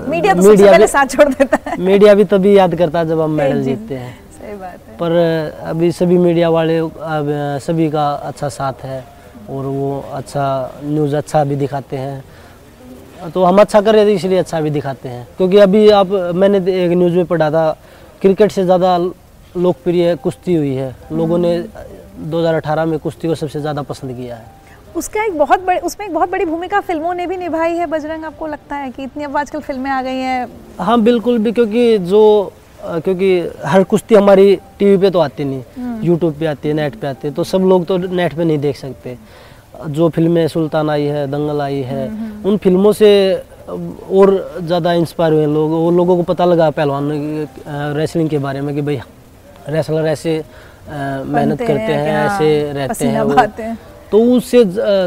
मीडिया 0.09 0.35
तो 0.35 0.43
सबसे 0.43 0.65
पहले 0.65 0.87
साथ 0.87 1.07
छोड़ 1.07 1.29
देता 1.29 1.59
है। 1.67 1.77
मीडिया 1.81 2.15
भी 2.15 2.25
तभी 2.25 2.57
याद 2.57 2.75
करता 2.75 2.99
है 2.99 3.07
जब 3.09 3.21
हम 3.21 3.31
मेडल 3.41 3.63
जीतते 3.65 3.95
हैं। 3.95 4.15
सही 4.47 4.57
बात 4.57 4.81
है। 4.89 4.97
पर 4.97 5.13
अभी 5.67 5.91
सभी 5.93 6.17
मीडिया 6.19 6.49
वाले 6.51 6.79
सभी 7.61 7.89
का 7.91 8.09
अच्छा 8.31 8.49
साथ 8.49 8.85
है 8.85 9.03
और 9.51 9.65
वो 9.67 9.89
अच्छा 10.15 10.45
न्यूज़ 10.85 11.17
अच्छा 11.17 11.43
भी 11.45 11.57
दिखाते 11.57 11.97
हैं। 11.97 13.31
तो 13.35 13.45
हम 13.45 13.61
अच्छा 13.61 13.81
कर 13.81 13.95
रहे 13.95 14.07
थे 14.07 14.13
इसलिए 14.15 14.39
अच्छा 14.39 14.61
भी 14.61 14.71
दिखाते 14.71 15.09
हैं। 15.09 15.27
क्योंकि 15.37 15.59
अभी 15.59 15.89
आप 15.91 16.11
मैंने 16.37 16.59
एक 16.75 16.91
न्यूज़ 16.93 17.15
में 17.15 17.27
पढ़ा 17.27 17.51
था 17.51 17.71
क्रिकेट 18.23 18.53
से 18.53 18.65
ज़्यादा 18.65 18.97
लोकप्रिय 18.99 20.15
कुश्ती 20.23 20.55
हुई 20.55 20.75
है। 20.75 20.95
लोगों 21.13 21.39
ने 21.39 21.59
2018 22.31 22.85
में 22.87 22.99
कुश्ती 22.99 23.29
को 23.29 23.35
सबसे 23.35 23.61
ज़्यादा 23.61 23.83
पसंद 23.85 24.17
किया 24.17 24.37
है। 24.37 24.55
उसका 24.97 25.25
एक 25.25 25.39
बहुत 25.39 25.65
बड़ी 25.65 25.81
उसमें 25.81 26.07
एक 26.07 26.13
बहुत 26.15 26.31
बड़ी 26.31 26.45
भूमिका 26.45 26.81
फ़िल्मों 26.83 27.15
ने 27.15 27.27
भी 27.27 27.37
निभाई 27.37 27.75
है 27.75 27.87
बजरंग। 27.89 28.25
आपको 28.25 28.47
लगता 28.47 28.77
है 28.77 28.91
कि 28.91 29.03
इतनी 29.05 29.25
अब 29.25 29.37
आजकल 29.37 29.61
फ़िल्में 29.61 29.91
आ 29.91 30.01
गई 30.03 30.19
हैं। 30.19 30.47
हाँ 30.81 31.01
बिल्कुल 31.03 31.39
भी 31.39 31.53
क्योंकि 31.53 31.99
जो 32.01 32.23
क्योंकि 32.85 33.29
हर 33.65 33.83
कुश्ती 33.85 34.15
हमारी 34.15 34.55
टीवी 34.79 34.97
पे 34.97 35.11
तो 35.11 35.19
आती 35.21 35.45
नहीं 35.45 36.05
यूट्यूब 36.05 36.35
पे 36.41 36.47
आती 36.47 36.69
है 36.69 36.75
नेट 36.75 36.95
पे 37.01 37.07
आती 37.07 37.29
है 37.29 37.35
तो 37.35 37.45
सब 37.45 37.61
लोग 37.69 37.87
तो 37.87 37.97
नेट 37.99 38.35
पे 38.37 38.45
नहीं 38.45 38.59
देख 38.59 38.77
सकते। 38.77 39.17
जो 39.89 40.09
फ़िल्में 40.09 40.47
सुल्तान 40.49 40.91
आई 40.91 41.05
है 41.05 41.27
दंगल 41.31 41.61
आई 41.61 41.81
है 41.83 42.07
उन 42.45 42.57
फ़िल्मों 42.59 42.93
से 42.93 43.11
और 43.69 44.61
ज़्यादा 44.61 44.93
इंस्पायर 44.95 45.33
हुए 45.33 45.47
लोग 45.47 45.71
वो 45.71 45.91
लोगों 45.91 46.17
को 46.17 46.23
पता 46.23 46.45
लगा 46.45 46.71
पहलवान 46.71 47.11
रेसलिंग 47.97 48.31
के 48.31 48.39
बारे 48.39 48.61
में 48.61 48.75
कि 48.75 48.83
भाई 48.83 49.01
रेसलर 49.69 50.07
ऐसे 50.09 50.43
मेहनत 50.89 51.59
करते 51.59 51.93
हैं 51.93 52.25
ऐसे 52.27 52.73
रहते 52.73 53.07
हैं 53.07 53.25
हैं। 53.61 53.77
तो 54.11 54.23
उससे 54.33 54.65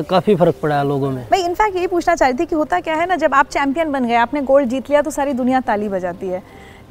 काफ़ी 0.09 0.35
फ़र्क 0.35 0.55
पड़ा 0.61 0.77
है 0.77 0.87
लोगों 0.87 1.09
में। 1.11 1.25
मैं 1.31 1.39
इनफैक्ट 1.39 1.75
यही 1.75 1.87
पूछना 1.87 2.15
चाह 2.15 2.29
रही 2.29 2.37
थी 2.39 2.45
कि 2.45 2.55
होता 2.55 2.79
क्या 2.79 2.95
है 2.95 3.05
ना 3.07 3.15
जब 3.15 3.33
आप 3.33 3.49
चैंपियन 3.49 3.91
बन 3.91 4.05
गए 4.07 4.15
आपने 4.17 4.41
गोल्ड 4.43 4.69
जीत 4.69 4.89
लिया 4.89 5.01
तो 5.01 5.11
सारी 5.11 5.33
दुनिया 5.33 5.59
ताली 5.61 5.89
बजाती 5.89 6.27
है। 6.27 6.41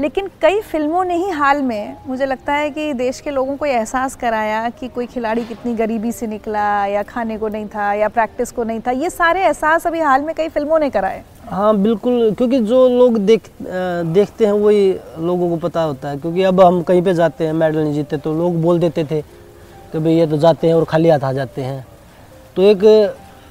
लेकिन 0.00 0.28
कई 0.42 0.60
फ़िल्मों 0.62 1.04
ने 1.04 1.14
ही 1.16 1.30
हाल 1.30 1.62
में, 1.62 1.96
मुझे 2.06 2.26
लगता 2.26 2.52
है 2.52 2.70
कि 2.70 2.92
देश 2.94 3.20
के 3.20 3.30
लोगों 3.30 3.56
को 3.56 3.66
एहसास 3.66 4.14
कराया 4.16 4.68
कि 4.70 4.88
कोई 4.88 5.06
खिलाड़ी 5.06 5.44
कितनी 5.44 5.74
गरीबी 5.74 6.12
से 6.12 6.26
निकला 6.26 6.84
या 6.86 7.02
खाने 7.02 7.38
को 7.38 7.48
नहीं 7.48 7.66
था 7.66 7.92
या 7.94 8.08
प्रैक्टिस 8.08 8.52
को 8.52 8.64
नहीं 8.64 8.80
था, 8.80 8.90
ये 8.90 9.10
सारे 9.10 9.42
एहसास 9.42 9.86
अभी 9.86 10.00
हाल 10.00 10.22
में 10.22 10.34
कई 10.34 10.48
फ़िल्मों 10.48 10.78
ने 10.78 10.90
कराए। 10.90 11.22
हाँ 11.44 11.76
बिल्कुल, 11.78 12.34
क्योंकि 12.34 12.58
जो 12.60 12.88
लोग 12.88 13.18
देख 13.20 13.50
देखते 13.60 14.46
हैं 14.46 14.52
वही 14.54 14.90
लोगों 15.20 15.48
को 15.50 15.56
पता 15.58 15.82
होता 15.82 16.08
है, 16.08 16.16
क्योंकि 16.16 16.42
अब 16.42 16.60
हम 16.60 16.82
कहीं 16.82 17.02
पे 17.02 17.14
जाते 17.14 17.46
हैं, 17.46 17.52
मेडल 17.52 17.78
नहीं 17.78 17.94
जीतते 17.94 18.16
तो 18.18 18.34
लोग 18.34 18.60
बोल 18.62 18.78
देते 18.78 19.04
थे 19.04 19.20
कि 19.92 19.98
भाई 19.98 20.14
ये 20.14 20.26
तो 20.26 20.36
जाते 20.38 20.66
हैं 20.66 20.74
और 20.74 20.84
खाली 20.84 21.08
हाथ 21.08 21.20
आ 21.20 21.32
जाते 21.32 21.62
हैं। 21.62 21.86
तो 22.56 22.62
एक 22.64 22.84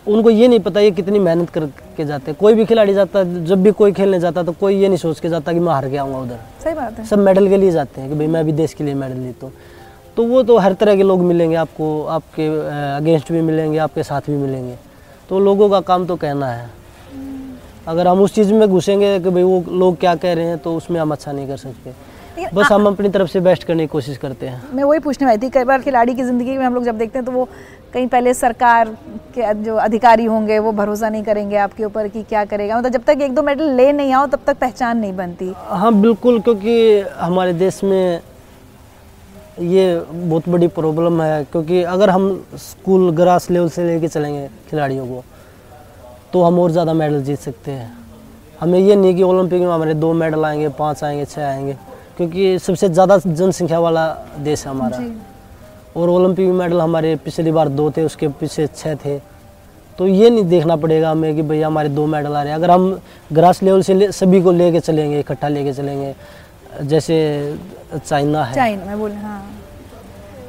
उनको 0.07 0.29
ये 0.29 0.47
नहीं 0.47 0.59
पता 0.59 0.79
ये 0.79 0.91
कितनी 0.91 1.19
मेहनत 1.19 1.49
करके 1.49 2.05
जाते 2.05 2.31
हैं। 2.31 2.37
कोई 2.39 2.53
भी 2.53 2.65
खिलाड़ी 2.65 2.93
जाता 2.93 3.19
है 3.19 3.45
जब 3.45 3.63
भी 3.63 3.71
कोई 3.73 3.91
खेलने 3.93 4.19
जाता 4.19 4.43
तो 4.43 4.51
कोई 4.51 4.75
ये 4.75 4.87
नहीं 4.87 4.97
सोच 4.97 5.19
के 5.19 5.29
जाता 5.29 5.53
कि 5.53 5.59
मैं 5.59 5.73
हार 5.73 5.89
के 5.89 5.97
आऊँगा 5.97 6.19
उधर। 6.19 6.39
सही 6.63 6.73
बात 6.73 6.99
है। 6.99 7.05
सब 7.05 7.19
मेडल 7.19 7.49
के 7.49 7.57
लिए 7.57 7.71
जाते 7.71 8.01
हैं 8.01 8.09
कि 8.09 8.15
भाई 8.15 8.27
मैं 8.27 8.45
भी 8.45 8.51
देश 8.53 8.73
के 8.73 8.83
लिए 8.83 8.93
मेडल 8.95 9.21
जीता 9.23 9.45
हूँ। 9.45 9.53
तो 10.17 10.23
वो 10.23 10.43
तो 10.43 10.57
हर 10.57 10.73
तरह 10.73 10.95
के 10.95 11.03
लोग 11.03 11.21
मिलेंगे 11.23 11.55
आपको 11.57 12.03
आपके 12.05 12.47
अगेंस्ट 12.95 13.31
भी 13.31 13.41
मिलेंगे 13.41 13.77
आपके 13.79 14.03
साथ 14.03 14.29
भी 14.29 14.37
मिलेंगे। 14.37 14.75
तो 15.29 15.39
लोगों 15.39 15.69
का 15.69 15.79
काम 15.83 16.05
तो 16.05 16.15
कहना 16.15 16.47
है। 16.47 16.69
अगर 17.87 18.07
हम 18.07 18.21
उस 18.21 18.33
चीज़ 18.35 18.53
में 18.53 18.67
घुसेंगे 18.67 19.19
कि 19.19 19.29
भाई 19.29 19.43
वो 19.43 19.63
लोग 19.69 19.97
क्या 19.99 20.15
कह 20.15 20.33
रहे 20.33 20.45
हैं 20.45 20.57
तो 20.57 20.75
उसमें 20.75 20.99
हम 20.99 21.11
अच्छा 21.11 21.31
नहीं 21.31 21.47
कर 21.47 21.57
सकते। 21.57 21.93
बस 22.53 22.71
हम 22.71 22.85
अपनी 22.87 23.09
तरफ़ 23.09 23.29
से 23.29 23.39
बेस्ट 23.39 23.63
करने 23.63 23.83
की 23.83 23.87
कोशिश 23.87 24.17
करते 24.17 24.47
हैं। 24.47 24.61
मैं 24.73 24.83
वही 24.83 24.99
पूछने 24.99 25.25
वाली 25.27 25.37
थी 25.37 25.49
कई 25.49 25.63
बार 25.63 25.81
खिलाड़ी 25.81 26.13
की 26.15 26.23
ज़िंदगी 26.23 26.57
में 26.57 26.65
हम 26.65 26.73
लोग 26.73 26.83
जब 26.85 26.97
देखते 26.97 27.19
हैं 27.19 27.25
तो 27.25 27.31
वो 27.31 27.47
कहीं 27.93 28.08
पहले 28.08 28.34
सरकार 28.34 28.89
के 29.34 29.54
जो 29.63 29.76
अधिकारी 29.78 30.26
होंगे 30.26 30.58
वो 30.60 30.71
भरोसा 30.73 31.10
नहीं 31.10 31.23
करेंगे 31.23 31.58
आपके 31.58 31.84
ऊपर 31.86 32.08
कि 32.08 32.23
क्या 32.23 32.43
करेगा। 32.45 32.78
मतलब 32.78 32.91
जब 32.91 33.04
तक 33.04 33.21
एक 33.21 33.36
दो 33.36 33.41
मेडल 33.43 33.69
ले 33.76 33.91
नहीं 33.93 34.13
आओ 34.13 34.26
तब 34.28 34.39
तक 34.47 34.58
पहचान 34.60 34.97
नहीं 34.97 35.15
बनती। 35.15 35.54
हाँ 35.58 35.93
बिल्कुल 35.95 36.39
क्योंकि 36.41 37.00
हमारे 37.19 37.54
देश 37.56 37.84
में 37.84 38.21
ये 39.60 40.00
बहुत 40.12 40.50
बड़ी 40.50 40.67
प्रॉब्लम 40.69 41.21
है 41.21 41.43
क्योंकि 41.43 41.82
अगर 41.86 42.10
हम 42.10 42.30
स्कूल 42.60 43.10
ग्रास 43.15 43.50
लेवल 43.52 43.69
से 43.69 43.86
लेके 43.86 44.08
चलेंगे 44.08 44.47
खिलाड़ियों 44.69 45.08
को 45.08 45.23
तो 46.34 46.43
हम 46.43 46.60
और 46.60 46.71
ज़्यादा 46.71 46.93
मेडल 46.93 47.23
जीत 47.23 47.39
सकते 47.39 47.71
हैं। 47.71 47.95
हमें 48.60 48.80
ये 48.80 48.95
नहीं 48.95 49.15
कि 49.15 49.23
ओलंपिक 49.23 49.62
में 49.62 49.67
हमारे 49.67 49.93
दो 49.95 50.12
मेडल 50.15 50.45
आएँगे 50.45 50.69
पाँच 50.78 51.04
आएँगे 51.04 51.26
छः 51.26 51.45
आएँगे 51.45 51.78
क्योंकि 52.17 52.58
सबसे 52.60 52.89
ज़्यादा 52.89 53.17
जनसंख्या 53.19 53.80
वाला 53.80 54.08
देश 54.39 54.65
है 54.65 54.71
हमारा। 54.71 54.97
और 55.97 56.10
ओलंपिक 56.10 56.49
मेडल 56.49 56.81
हमारे 56.81 57.15
पिछली 57.15 57.51
बार 57.51 57.69
दो 57.69 57.91
थे 57.91 58.03
उसके 58.03 58.27
पीछे 58.27 58.67
छः 58.67 58.95
थे। 58.95 59.19
तो 59.97 60.07
ये 60.07 60.29
नहीं 60.29 60.45
देखना 60.45 60.75
पड़ेगा 60.75 61.12
हमें 61.12 61.36
कि 61.36 61.41
भैया 61.41 61.67
हमारे 61.67 61.89
दो 61.89 62.05
मेडल 62.05 62.33
आ 62.33 62.41
रहे 62.41 62.49
हैं। 62.49 62.55
अगर 62.55 62.71
हम 62.71 62.99
ग्रास 63.33 63.63
लेवल 63.63 63.81
से 63.81 63.93
ले, 63.93 64.12
सभी 64.12 64.41
को 64.41 64.51
लेके 64.51 64.79
चलेंगे 64.79 65.19
इकट्ठा 65.19 65.47
लेके 65.47 65.73
चलेंगे 65.73 66.15
जैसे 66.81 67.15
चाइना 68.05 68.43
है। 68.43 68.55
चाइना 68.55 68.86
मैं 68.86 68.99
बोल 68.99 69.12
हाँ 69.12 69.51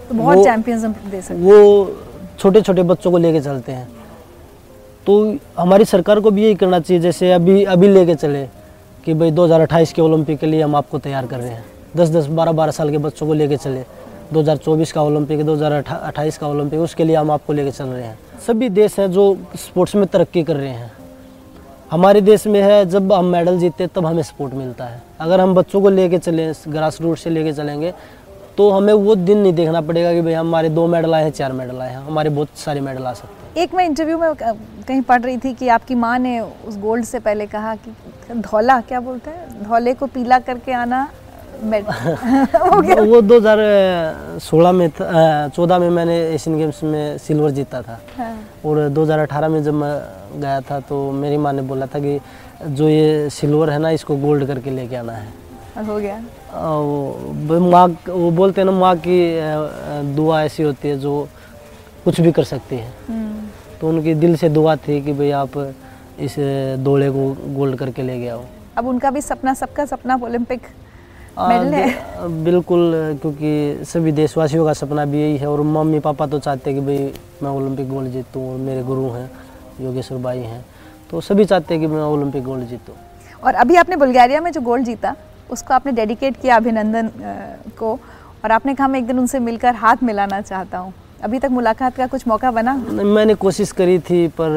तो 0.08 0.14
बहुत 0.14 0.36
वो- 0.36 0.46
चैंपियंस 0.46 0.84
हम 0.84 0.94
दे 1.10 1.22
सकते 1.22 1.40
वो 1.40 1.92
छोटे 2.38 2.60
छोटे 2.60 2.82
बच्चों 2.82 3.10
को 3.10 3.18
लेके 3.18 3.40
चलते 3.40 3.72
हैं। 3.72 3.88
तो 5.06 5.36
हमारी 5.58 5.84
सरकार 5.84 6.20
को 6.20 6.30
भी 6.30 6.42
यही 6.44 6.54
करना 6.54 6.80
चाहिए 6.80 7.02
जैसे 7.02 7.32
अभी 7.32 7.64
अभी 7.64 7.88
लेके 7.88 8.14
चले 8.14 8.46
कि 9.04 9.14
भाई 9.14 9.30
2028 9.30 9.92
के 9.92 10.02
ओलंपिक 10.02 10.38
के 10.38 10.46
लिए 10.46 10.62
हम 10.62 10.76
आपको 10.76 10.98
तैयार 10.98 11.26
कर 11.26 11.38
रहे 11.38 11.48
हैं। 11.48 11.64
10 11.96 12.10
10 12.10 12.26
12 12.26 12.52
12 12.52 12.72
साल 12.72 12.90
के 12.90 12.98
बच्चों 12.98 13.26
को 13.26 13.34
लेके 13.34 13.56
चले। 13.56 13.97
2024 14.32 14.92
का 14.92 15.02
ओलंपिक 15.02 15.44
2028 15.44 16.38
का 16.38 16.46
ओलंपिक, 16.46 16.80
उसके 16.80 17.04
लिए 17.04 17.16
हम 17.16 17.30
आपको 17.30 17.52
लेके 17.52 17.70
चल 17.70 17.84
रहे 17.84 18.02
हैं। 18.02 18.18
सभी 18.46 18.68
देश 18.70 18.98
हैं 18.98 19.10
जो 19.12 19.36
स्पोर्ट्स 19.56 19.94
में 19.94 20.06
तरक्की 20.06 20.42
कर 20.44 20.56
रहे 20.56 20.68
हैं। 20.68 20.92
हमारे 21.90 22.20
देश 22.20 22.46
में 22.46 22.60
है, 22.62 22.84
जब 22.86 23.12
हम 23.12 23.24
मेडल 23.24 23.58
जीतते 23.58 23.86
तब 23.86 24.06
हमें 24.06 24.22
सपोर्ट 24.22 24.54
मिलता 24.54 24.84
है। 24.84 25.02
अगर 25.20 25.40
हम 25.40 25.54
बच्चों 25.54 25.80
को 25.82 25.88
लेके 25.90 26.18
चलें 26.18 26.52
ग्रास 26.68 27.00
रूट 27.00 27.18
से 27.18 27.30
लेके 27.30 27.52
चलेंगे 27.52 27.92
तो 28.56 28.68
हमें 28.70 28.92
वो 28.92 29.14
दिन 29.14 29.38
नहीं 29.38 29.52
देखना 29.52 29.80
पड़ेगा 29.80 30.12
कि 30.12 30.20
भाई 30.20 30.32
हमारे 30.32 30.68
दो 30.68 30.86
मेडल 30.86 31.14
आए 31.14 31.24
हैं, 31.24 31.30
चार 31.30 31.52
मेडल 31.52 31.80
आए 31.80 31.90
हैं। 31.90 31.98
हमारे 31.98 32.30
बहुत 32.30 32.48
सारे 32.56 32.80
मेडल 32.80 33.04
आ 33.04 33.12
सकते 33.12 33.46
हैं। 33.46 33.62
एक 33.62 33.74
मैं 33.74 33.84
इंटरव्यू 33.84 34.18
में 34.18 34.34
कहीं 34.34 35.00
पढ़ 35.02 35.20
रही 35.22 35.36
थी 35.38 35.52
कि 35.54 35.68
आपकी 35.68 35.94
माँ 35.94 36.18
ने 36.18 36.38
उस 36.40 36.78
गोल्ड 36.78 37.04
से 37.04 37.18
पहले 37.18 37.46
कहा 37.46 37.74
कि 37.76 37.90
धौला, 38.32 38.80
क्या 38.80 39.00
बोलते 39.00 39.30
हैं? 39.30 39.62
धौले 39.62 39.94
को 39.94 40.06
पीला 40.06 40.38
करके 40.40 40.72
आना 40.72 41.08
मेड 41.62 41.84
गया। 42.84 43.02
वो 43.02 43.20
2016 43.22 44.72
में 44.72 44.88
चौदह 45.56 45.78
में 45.78 45.88
मैंने 45.90 46.16
एशियन 46.34 46.58
गेम्स 46.58 46.82
में 46.82 47.18
सिल्वर 47.18 47.50
जीता 47.50 47.82
था। 47.82 47.98
हाँ, 48.18 48.32
और 48.64 48.88
2018 48.88 49.48
में 49.48 49.62
जब 49.62 49.74
मैं 49.74 49.92
गया 50.40 50.60
था 50.70 50.80
तो 50.88 51.10
मेरी 51.12 51.36
माँ 51.36 51.52
ने 51.52 51.62
बोला 51.62 51.86
था 51.86 51.98
कि 51.98 52.18
जो 52.66 52.88
ये 52.88 53.28
सिल्वर 53.30 53.70
है 53.70 53.78
ना 53.78 53.90
इसको 53.90 54.16
गोल्ड 54.16 54.46
करके 54.46 54.70
लेके 54.70 54.96
आना 54.96 55.12
है। 55.12 55.84
हो 55.86 55.98
गया। 55.98 56.16
वो 56.54 57.58
माँ 57.70 57.86
वो 58.08 58.30
बोलते 58.30 58.60
हैं 58.60 58.66
ना 58.66 58.72
माँ 58.78 58.94
की 59.06 59.18
दुआ 60.14 60.42
ऐसी 60.42 60.62
होती 60.62 60.88
है 60.88 60.98
जो 60.98 61.28
कुछ 62.04 62.20
भी 62.20 62.32
कर 62.32 62.44
सकती 62.44 62.76
है। 62.76 62.92
हम्म, 63.08 63.46
तो 63.80 63.88
उनकी 63.88 64.14
दिल 64.14 64.36
से 64.36 64.48
दुआ 64.48 64.76
थी 64.76 65.00
कि 65.02 65.12
भाई 65.12 65.30
आप 65.42 65.56
इस 66.20 66.34
दौड़े 66.84 67.10
को 67.10 67.30
गोल्ड 67.56 67.76
करके 67.78 68.02
ले 68.02 68.18
गया 68.18 68.34
हो 68.34 68.44
अब 68.78 68.86
उनका 68.86 69.10
भी 69.10 69.20
सपना 69.20 69.54
सबका 69.54 69.84
सपना 69.86 70.14
ओलंपिक 70.24 70.60
मेडल 70.60 70.87
बिल्कुल 71.38 72.92
क्योंकि 73.22 73.84
सभी 73.86 74.12
देशवासियों 74.12 74.64
का 74.66 74.72
सपना 74.72 75.04
भी 75.04 75.20
यही 75.20 75.36
है 75.36 75.46
और 75.46 75.60
मम्मी 75.62 75.98
पापा 76.00 76.26
तो 76.26 76.38
चाहते 76.38 76.70
हैं 76.70 76.80
कि 76.80 76.86
भाई 76.86 77.12
मैं 77.42 77.50
ओलंपिक 77.50 77.88
गोल्ड 77.88 78.08
जीतूँ 78.12 78.50
और 78.52 78.58
मेरे 78.60 78.82
गुरु 78.82 79.08
हैं 79.10 79.30
योगेश्वर 79.80 80.18
भाई 80.18 80.38
हैं 80.40 80.64
तो 81.10 81.20
सभी 81.20 81.44
चाहते 81.44 81.74
हैं 81.74 81.80
कि 81.80 81.86
मैं 81.88 82.02
ओलंपिक 82.02 82.44
गोल्ड 82.44 82.68
जीतूँ। 82.68 82.94
और 83.44 83.54
अभी 83.54 83.76
आपने 83.76 83.96
बुल्गारिया 83.96 84.40
में 84.40 84.50
जो 84.52 84.60
गोल्ड 84.60 84.84
जीता 84.84 85.14
उसको 85.50 85.74
आपने 85.74 85.92
डेडिकेट 85.92 86.40
किया 86.40 86.56
अभिनंदन 86.56 87.10
को 87.78 87.98
और 88.44 88.52
आपने 88.52 88.74
कहा 88.74 88.88
मैं 88.88 88.98
एक 88.98 89.06
दिन 89.06 89.18
उनसे 89.18 89.38
मिलकर 89.40 89.74
हाथ 89.76 90.02
मिलाना 90.02 90.40
चाहता 90.40 90.78
हूँ। 90.78 90.92
अभी 91.24 91.38
तक 91.38 91.50
मुलाकात 91.50 91.96
का 91.96 92.06
कुछ 92.06 92.26
मौका 92.28 92.50
बना? 92.50 92.74
मैंने 92.90 93.34
कोशिश 93.36 93.72
करी 93.72 93.98
थी 94.00 94.26
पर 94.40 94.50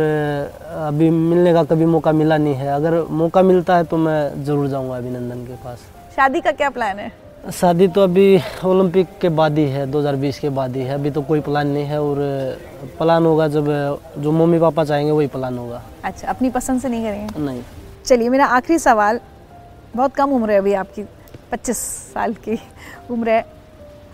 अभी 0.87 1.09
मिलने 1.09 1.53
का 1.53 1.63
कभी 1.65 1.85
मौका 1.87 2.11
मिला 2.11 2.37
नहीं 2.37 2.53
है। 2.55 2.67
अगर 2.73 3.01
मौका 3.11 3.41
मिलता 3.43 3.77
है 3.77 3.83
तो 3.83 3.97
मैं 3.97 4.43
ज़रूर 4.45 4.67
जाऊँगा 4.67 4.97
अभिनंदन 4.97 5.45
के 5.45 5.55
पास। 5.63 5.79
शादी 6.15 6.39
का 6.41 6.51
क्या 6.51 6.69
प्लान 6.69 6.99
है? 6.99 7.11
शादी 7.51 7.87
तो 7.87 8.01
अभी 8.03 8.39
ओलंपिक 8.65 9.07
के 9.21 9.29
बाद 9.29 9.57
ही 9.57 9.65
है 9.69 9.85
2020 9.91 10.39
के 10.39 10.49
बाद 10.49 10.75
ही 10.75 10.81
है। 10.81 10.93
अभी 10.93 11.11
तो 11.11 11.21
कोई 11.21 11.39
प्लान 11.41 11.67
नहीं 11.67 11.85
है 11.85 12.01
और 12.01 12.17
प्लान 12.99 13.25
होगा 13.25 13.47
जब 13.47 13.65
जो 14.17 14.31
मम्मी 14.31 14.59
पापा 14.59 14.83
चाहेंगे 14.85 15.11
वही 15.11 15.27
प्लान 15.27 15.57
होगा। 15.57 15.81
अच्छा 16.03 16.27
अपनी 16.27 16.49
पसंद 16.49 16.81
से 16.81 16.89
नहीं 16.89 17.03
करेंगे? 17.03 17.39
नहीं। 17.39 17.61
चलिए 18.05 18.29
मेरा 18.29 18.45
आखिरी 18.57 18.79
सवाल। 18.79 19.19
बहुत 19.95 20.15
कम 20.15 20.31
उम्र 20.33 20.51
है 20.51 20.57
अभी 20.57 20.73
आपकी 20.73 21.03
25 21.51 21.77
साल 22.13 22.33
की 22.45 22.59
उम्र 23.11 23.29
है। 23.29 23.45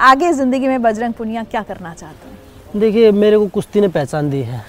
आगे 0.02 0.32
ज़िंदगी 0.34 0.68
में 0.68 0.82
बजरंग 0.82 1.14
पुनिया 1.14 1.44
क्या 1.44 1.62
करना 1.64 1.94
चाहते 1.94 2.30
हैं? 2.30 2.80
देखिए 2.80 3.12
मेरे 3.12 3.38
को 3.38 3.48
कुश्ती 3.48 3.82
ने 3.82 3.88
पहचान 3.90 4.30
दी 4.30 4.42
है। 4.44 4.64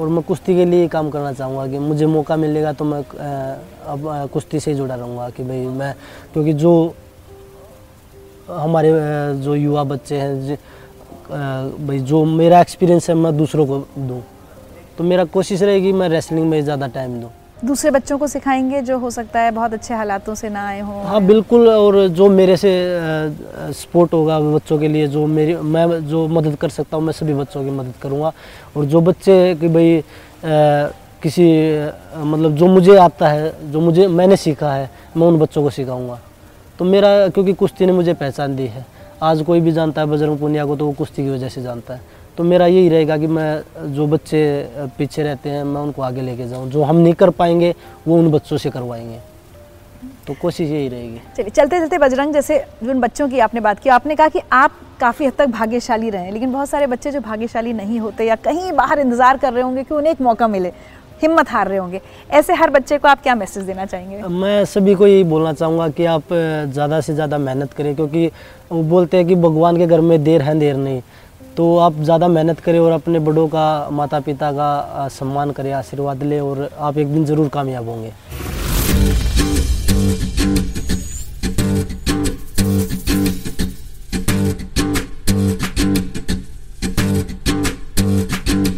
और 0.00 0.08
मैं 0.08 0.22
कुश्ती 0.24 0.54
के 0.56 0.64
लिए 0.64 0.88
काम 0.88 1.10
करना 1.10 1.32
चाहूँगा 1.32 1.66
कि 1.66 1.78
मुझे 1.78 2.06
मौका 2.06 2.36
मिलेगा 2.36 2.72
तो 2.72 2.84
मैं 2.84 2.98
अब 2.98 4.28
कुश्ती 4.32 4.60
से 4.60 4.74
जुड़ा 4.74 4.94
रहूँगा 4.94 5.28
कि 5.30 5.44
भाई 5.44 5.66
मैं, 5.68 5.94
क्योंकि 6.32 6.52
जो 6.54 6.94
हमारे 8.50 8.90
जो 9.42 9.54
युवा 9.54 9.84
बच्चे 9.84 10.16
हैं 10.16 10.56
भाई 11.86 11.98
जो 12.00 12.24
मेरा 12.24 12.60
एक्सपीरियंस 12.60 13.08
है, 13.10 13.14
मैं 13.16 13.36
दूसरों 13.36 13.66
को 13.66 13.78
दूँ। 13.98 14.22
तो 14.98 15.04
मेरा 15.04 15.24
कोशिश 15.26 15.62
रहेगी 15.62 15.92
मैं 15.92 16.08
रेसलिंग 16.08 16.48
में 16.50 16.62
ज़्यादा 16.64 16.86
टाइम 16.88 17.20
दूँ। 17.20 17.30
दूसरे 17.64 17.90
बच्चों 17.90 18.16
को 18.18 18.26
सिखाएँगे 18.26 18.80
जो 18.82 18.98
हो 18.98 19.10
सकता 19.10 19.40
है 19.40 19.50
बहुत 19.50 19.72
अच्छे 19.72 19.94
हालातों 19.94 20.34
से 20.34 20.48
ना 20.48 20.66
आए 20.68 20.80
हों 20.80 21.04
हाँ 21.04 21.20
बिल्कुल, 21.26 21.68
और 21.68 22.06
जो 22.08 22.28
मेरे 22.30 22.56
से 22.56 22.70
सपोर्ट 23.74 24.12
होगा 24.12 24.38
बच्चों 24.40 24.78
के 24.78 24.88
लिए, 24.88 25.06
जो 25.08 25.26
मेरी, 25.26 25.54
मैं 25.56 26.06
जो 26.08 26.26
मदद 26.28 26.56
कर 26.56 26.68
सकता 26.68 26.96
हूँ, 26.96 27.04
मैं 27.04 27.12
सभी 27.12 27.34
बच्चों 27.34 27.64
की 27.64 27.70
मदद 27.70 27.94
करूँगा। 28.02 28.32
और 28.76 28.84
जो 28.84 29.00
बच्चे 29.00 29.54
कि 29.60 29.68
भाई 29.68 30.02
किसी 31.22 31.44
मतलब 32.16 32.54
जो 32.54 32.66
मुझे 32.66 32.96
आता 32.96 33.28
है, 33.28 33.72
जो 33.72 33.80
मुझे, 33.80 34.06
मैंने 34.08 34.36
सीखा 34.36 34.72
है, 34.72 34.90
मैं 35.16 35.26
उन 35.26 35.38
बच्चों 35.38 35.62
को 35.62 35.70
सिखाऊँगा। 35.70 36.18
तो 36.78 36.84
मेरा, 36.84 37.28
क्योंकि 37.28 37.52
कुश्ती 37.52 37.86
ने 37.86 37.92
मुझे 37.92 38.14
पहचान 38.14 38.56
दी 38.56 38.66
है। 38.66 38.84
आज 39.22 39.42
कोई 39.42 39.60
भी 39.60 39.72
जानता 39.72 40.00
है 40.00 40.06
बजरंग 40.06 40.38
पुनिया 40.38 40.64
को 40.66 40.76
तो 40.76 40.86
वो 40.86 40.92
कुश्ती 40.92 41.22
की 41.22 41.30
वजह 41.30 41.48
से 41.48 41.62
जानता 41.62 41.94
है। 41.94 42.00
तो 42.38 42.44
मेरा 42.44 42.66
यही 42.66 42.88
रहेगा 42.88 43.16
कि 43.18 43.26
मैं 43.26 43.92
जो 43.94 44.06
बच्चे 44.06 44.40
पीछे 44.98 45.22
रहते 45.22 45.50
हैं 45.50 45.62
मैं 45.64 45.80
उनको 45.80 46.02
आगे 46.02 46.22
लेके 46.22 46.48
जाऊँ। 46.48 46.68
जो 46.70 46.82
हम 46.82 46.96
नहीं 46.96 47.14
कर 47.14 47.30
पाएँगे 47.32 47.74
वो 48.06 48.18
उन 48.18 48.30
बच्चों 48.30 48.56
से 48.58 48.70
करवाएँगे। 48.70 49.18
तो 50.26 50.34
कोशिश 50.42 50.70
यही 50.70 50.88
रहेगी। 50.88 51.20
चलिए 51.36 51.50
चलते 51.50 51.80
चलते 51.80 51.98
बजरंग 51.98 52.32
जैसे 52.34 52.58
जो 52.82 52.90
उन 52.90 53.00
बच्चों 53.00 53.28
की 53.28 53.38
आपने 53.40 53.60
बात 53.60 53.78
की 53.78 53.90
आपने 53.90 54.16
कहा 54.16 54.28
कि 54.28 54.40
आप 54.52 54.80
काफ़ी 55.00 55.26
हद 55.26 55.32
तक 55.38 55.46
भाग्यशाली 55.48 56.10
रहे 56.10 56.30
लेकिन 56.30 56.52
बहुत 56.52 56.68
सारे 56.68 56.86
बच्चे 56.86 57.10
जो 57.10 57.20
भाग्यशाली 57.20 57.72
नहीं 57.72 58.00
होते 58.00 58.24
या 58.24 58.36
कहीं 58.44 58.72
बाहर 58.72 58.98
इंतज़ार 59.00 59.36
कर 59.36 59.52
रहे 59.52 59.62
होंगे 59.62 59.82
कि 59.84 59.94
उन्हें 59.94 60.12
एक 60.12 60.20
मौका 60.20 60.48
मिले 60.48 60.72
हिम्मत 61.22 61.50
हार 61.50 61.68
रहे 61.68 61.78
होंगे 61.78 62.00
ऐसे 62.30 62.54
हर 62.54 62.70
बच्चे 62.70 62.98
को 62.98 63.08
आप 63.08 63.22
क्या 63.22 63.34
मैसेज 63.34 63.64
देना 63.64 63.84
चाहेंगे? 63.86 64.22
मैं 64.22 64.64
सभी 64.64 64.94
को 64.94 65.06
यही 65.06 65.24
बोलना 65.24 65.52
चाहूँगा 65.52 65.88
कि 65.88 66.04
आप 66.06 66.32
ज़्यादा 66.32 67.00
से 67.00 67.14
ज़्यादा 67.14 67.38
मेहनत 67.38 67.72
करें 67.72 67.94
क्योंकि 67.94 68.26
वो 68.72 68.82
बोलते 68.84 69.16
हैं 69.16 69.26
कि 69.26 69.34
भगवान 69.36 69.76
के 69.76 69.86
घर 69.86 70.00
में 70.00 70.22
देर 70.24 70.42
है 70.42 70.58
देर 70.58 70.76
नहीं। 70.76 71.00
तो 71.56 71.76
आप 71.78 72.00
ज़्यादा 72.00 72.28
मेहनत 72.28 72.60
करें 72.60 72.78
और 72.78 72.92
अपने 72.92 73.18
बड़ों 73.20 73.46
का 73.48 73.66
माता 73.92 74.20
पिता 74.20 74.50
का 74.52 75.08
सम्मान 75.10 75.50
करें, 75.50 75.72
आशीर्वाद 75.72 76.22
लें 76.22 76.40
और 76.40 76.68
आप 76.78 76.98
एक 76.98 77.12
दिन 77.12 77.24
ज़रूर 77.24 77.48
कामयाब 77.48 77.88
होंगे। 77.88 78.12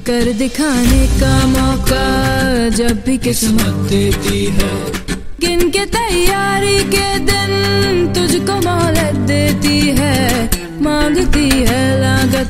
कर 0.06 0.32
दिखाने 0.34 1.06
का 1.20 1.34
मौका 1.46 2.68
जब 2.76 3.02
भी 3.06 3.16
किस्मत 3.18 3.88
देती 3.90 4.44
है। 4.58 4.70
गिन 5.40 5.68
के 5.70 5.84
तैयारी 5.88 6.78
के 6.90 7.08
दिन 7.24 8.05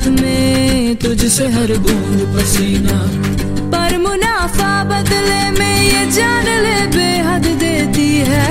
में 0.09 0.95
तुझसे 0.95 1.47
हर 1.47 1.77
बूंद 1.77 2.19
पसीना। 2.35 2.97
पर 3.71 3.97
मुनाफा 3.97 4.71
बदले 4.83 5.41
में 5.51 5.77
ये 5.83 6.05
जान 6.11 6.45
ले, 6.63 6.75
बेहद 6.87 7.45
देती 7.59 8.07
है। 8.29 8.45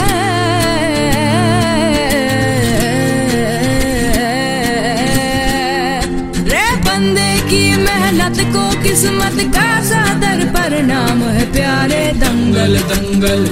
रे 6.45 6.67
बंदे 6.87 7.31
की 7.51 7.63
मेहनत 7.77 8.41
को 8.55 8.65
किस्मत 8.83 9.39
का 9.55 9.69
सादर 9.85 10.45
पर 10.47 10.83
नाम 10.83 11.23
है 11.23 11.53
प्यारे 11.53 12.05
दंगल 12.17 12.79
दंगल 12.93 13.47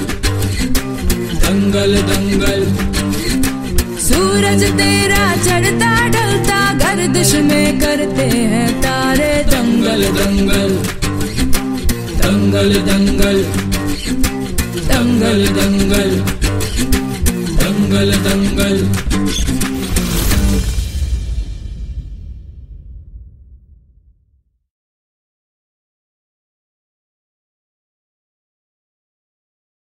दंगल 1.45 1.95
दंगल। 2.11 2.61
सूरज 3.99 4.63
तेरा 4.77 5.23
चढ़ता, 5.35 5.91
ढलता 6.09 6.59
गर्दिश 7.05 7.33
में 7.47 7.79
करते 7.79 8.23
हैं 8.51 8.69
तारे 8.81 9.33
दंगल 9.49 10.01
दंगल 10.17 10.71
दंगल 12.21 12.71
दंगल 12.87 13.37
दंगल 14.89 15.45
दंगल 15.57 16.09
दंगल 17.61 18.11
दंगल। 18.27 19.14